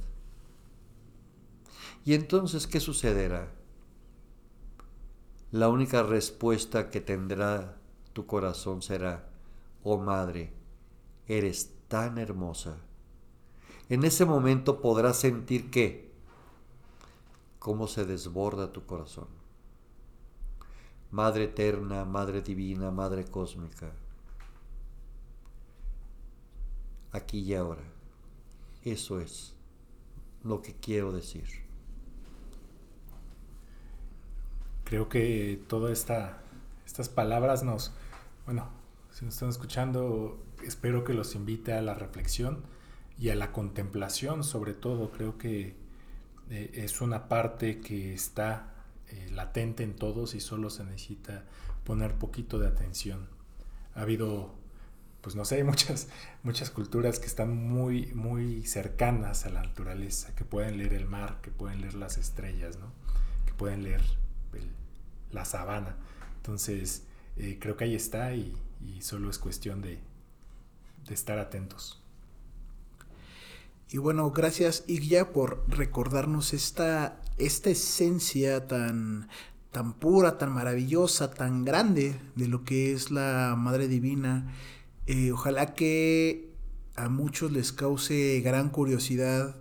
¿Y 2.06 2.14
entonces 2.14 2.66
qué 2.66 2.80
sucederá? 2.80 3.52
La 5.50 5.68
única 5.68 6.02
respuesta 6.02 6.88
que 6.88 7.02
tendrá 7.02 7.76
tu 8.14 8.24
corazón 8.24 8.80
será, 8.80 9.28
oh 9.82 9.98
Madre, 9.98 10.54
eres 11.28 11.74
tan 11.88 12.16
hermosa. 12.16 12.78
En 13.88 14.04
ese 14.04 14.24
momento 14.24 14.80
podrás 14.80 15.18
sentir 15.18 15.70
que, 15.70 16.10
cómo 17.58 17.86
se 17.86 18.04
desborda 18.04 18.72
tu 18.72 18.84
corazón. 18.86 19.28
Madre 21.10 21.44
eterna, 21.44 22.04
Madre 22.04 22.42
divina, 22.42 22.90
Madre 22.90 23.24
cósmica. 23.24 23.92
Aquí 27.12 27.40
y 27.40 27.54
ahora. 27.54 27.84
Eso 28.82 29.20
es 29.20 29.54
lo 30.42 30.62
que 30.62 30.74
quiero 30.74 31.12
decir. 31.12 31.66
creo 34.86 35.08
que 35.08 35.60
todas 35.66 35.92
esta, 35.92 36.38
estas 36.86 37.08
palabras 37.08 37.64
nos, 37.64 37.92
bueno, 38.46 38.68
si 39.10 39.24
nos 39.24 39.34
están 39.34 39.50
escuchando, 39.50 40.38
espero 40.64 41.04
que 41.04 41.12
los 41.12 41.34
invite 41.34 41.72
a 41.72 41.82
la 41.82 41.94
reflexión 41.94 42.62
y 43.18 43.30
a 43.30 43.34
la 43.34 43.52
contemplación, 43.52 44.44
sobre 44.44 44.74
todo. 44.74 45.10
Creo 45.10 45.38
que 45.38 45.76
eh, 46.50 46.70
es 46.74 47.00
una 47.00 47.28
parte 47.28 47.80
que 47.80 48.14
está 48.14 48.74
eh, 49.08 49.30
latente 49.32 49.82
en 49.82 49.94
todos 49.94 50.34
y 50.34 50.40
solo 50.40 50.70
se 50.70 50.84
necesita 50.84 51.44
poner 51.84 52.14
poquito 52.14 52.58
de 52.58 52.68
atención. 52.68 53.28
Ha 53.94 54.02
habido, 54.02 54.54
pues 55.20 55.36
no 55.36 55.44
sé, 55.44 55.64
muchas, 55.64 56.08
muchas 56.42 56.70
culturas 56.70 57.18
que 57.18 57.26
están 57.26 57.56
muy, 57.56 58.12
muy 58.14 58.66
cercanas 58.66 59.46
a 59.46 59.50
la 59.50 59.62
naturaleza, 59.62 60.34
que 60.34 60.44
pueden 60.44 60.78
leer 60.78 60.94
el 60.94 61.06
mar, 61.06 61.40
que 61.42 61.50
pueden 61.50 61.80
leer 61.80 61.94
las 61.94 62.18
estrellas, 62.18 62.78
¿no? 62.78 62.92
que 63.46 63.52
pueden 63.52 63.82
leer 63.82 64.02
la 65.32 65.44
sabana. 65.44 65.96
Entonces, 66.36 67.04
eh, 67.36 67.58
creo 67.60 67.76
que 67.76 67.84
ahí 67.84 67.94
está 67.94 68.34
y, 68.34 68.56
solo 69.00 69.30
es 69.30 69.38
cuestión 69.38 69.82
de, 69.82 69.98
estar 71.08 71.38
atentos. 71.38 72.02
Y 73.88 73.98
bueno, 73.98 74.30
gracias 74.32 74.84
Igya 74.88 75.32
por 75.32 75.64
recordarnos 75.68 76.52
esta, 76.54 77.20
esta 77.38 77.70
esencia 77.70 78.66
tan, 78.66 79.28
tan 79.70 79.92
pura, 79.92 80.38
tan 80.38 80.52
maravillosa, 80.52 81.30
tan 81.30 81.64
grande 81.64 82.16
de 82.34 82.48
lo 82.48 82.64
que 82.64 82.92
es 82.92 83.12
la 83.12 83.54
Madre 83.56 83.86
Divina. 83.86 84.52
Eh, 85.06 85.30
ojalá 85.30 85.74
que 85.74 86.50
a 86.96 87.08
muchos 87.08 87.52
les 87.52 87.72
cause 87.72 88.40
gran 88.42 88.70
curiosidad 88.70 89.56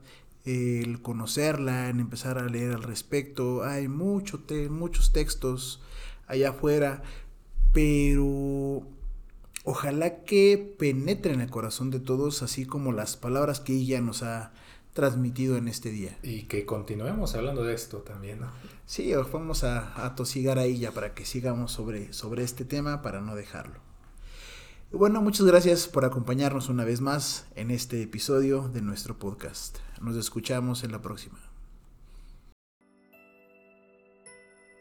el 0.46 1.02
conocerla, 1.02 1.90
en 1.90 2.00
empezar 2.00 2.38
a 2.38 2.48
leer 2.48 2.74
al 2.74 2.84
respecto. 2.84 3.64
Hay 3.64 3.88
mucho 3.88 4.44
muchos 4.70 5.12
textos 5.12 5.82
allá 6.28 6.50
afuera, 6.50 7.04
pero 7.74 8.88
ojalá 9.66 10.24
que 10.24 10.76
penetre 10.80 11.34
en 11.34 11.42
el 11.42 11.50
corazón 11.50 11.92
de 11.92 12.00
todos, 12.00 12.42
así 12.42 12.66
como 12.66 12.94
las 12.94 13.18
palabras 13.18 13.60
que 13.60 13.74
ella 13.74 14.00
nos 14.00 14.24
ha 14.24 14.54
transmitido 14.94 15.58
en 15.58 15.68
este 15.68 15.90
día. 15.90 16.18
Y 16.24 16.44
que 16.44 16.66
continuemos 16.66 17.36
hablando 17.36 17.64
de 17.64 17.74
esto 17.74 17.98
también, 17.98 18.40
¿no? 18.40 18.52
Sí, 18.86 19.12
vamos 19.34 19.66
a, 19.66 20.06
a 20.06 20.16
tosigar 20.16 20.58
a 20.58 20.64
ella 20.64 20.92
para 20.92 21.14
que 21.14 21.26
sigamos 21.26 21.74
sobre, 21.74 22.14
sobre 22.14 22.44
este 22.44 22.64
tema, 22.64 23.02
para 23.02 23.20
no 23.20 23.36
dejarlo. 23.36 23.82
Bueno, 24.92 25.22
muchas 25.22 25.46
gracias 25.46 25.88
por 25.88 26.06
acompañarnos 26.06 26.70
una 26.70 26.86
vez 26.86 27.02
más 27.02 27.48
en 27.56 27.72
este 27.72 28.02
episodio 28.02 28.70
de 28.70 28.82
nuestro 28.82 29.20
podcast. 29.20 29.80
Nos 30.00 30.16
escuchamos 30.16 30.86
en 30.86 30.94
la 30.94 31.02
próxima. 31.02 31.40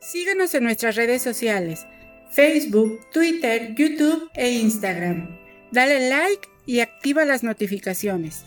Síguenos 0.01 0.55
en 0.55 0.62
nuestras 0.62 0.94
redes 0.94 1.23
sociales, 1.23 1.87
Facebook, 2.35 2.99
Twitter, 3.12 3.77
YouTube 3.77 4.29
e 4.35 4.51
Instagram. 4.51 5.38
Dale 5.70 6.09
like 6.11 6.49
y 6.66 6.81
activa 6.81 7.25
las 7.25 7.44
notificaciones. 7.44 8.44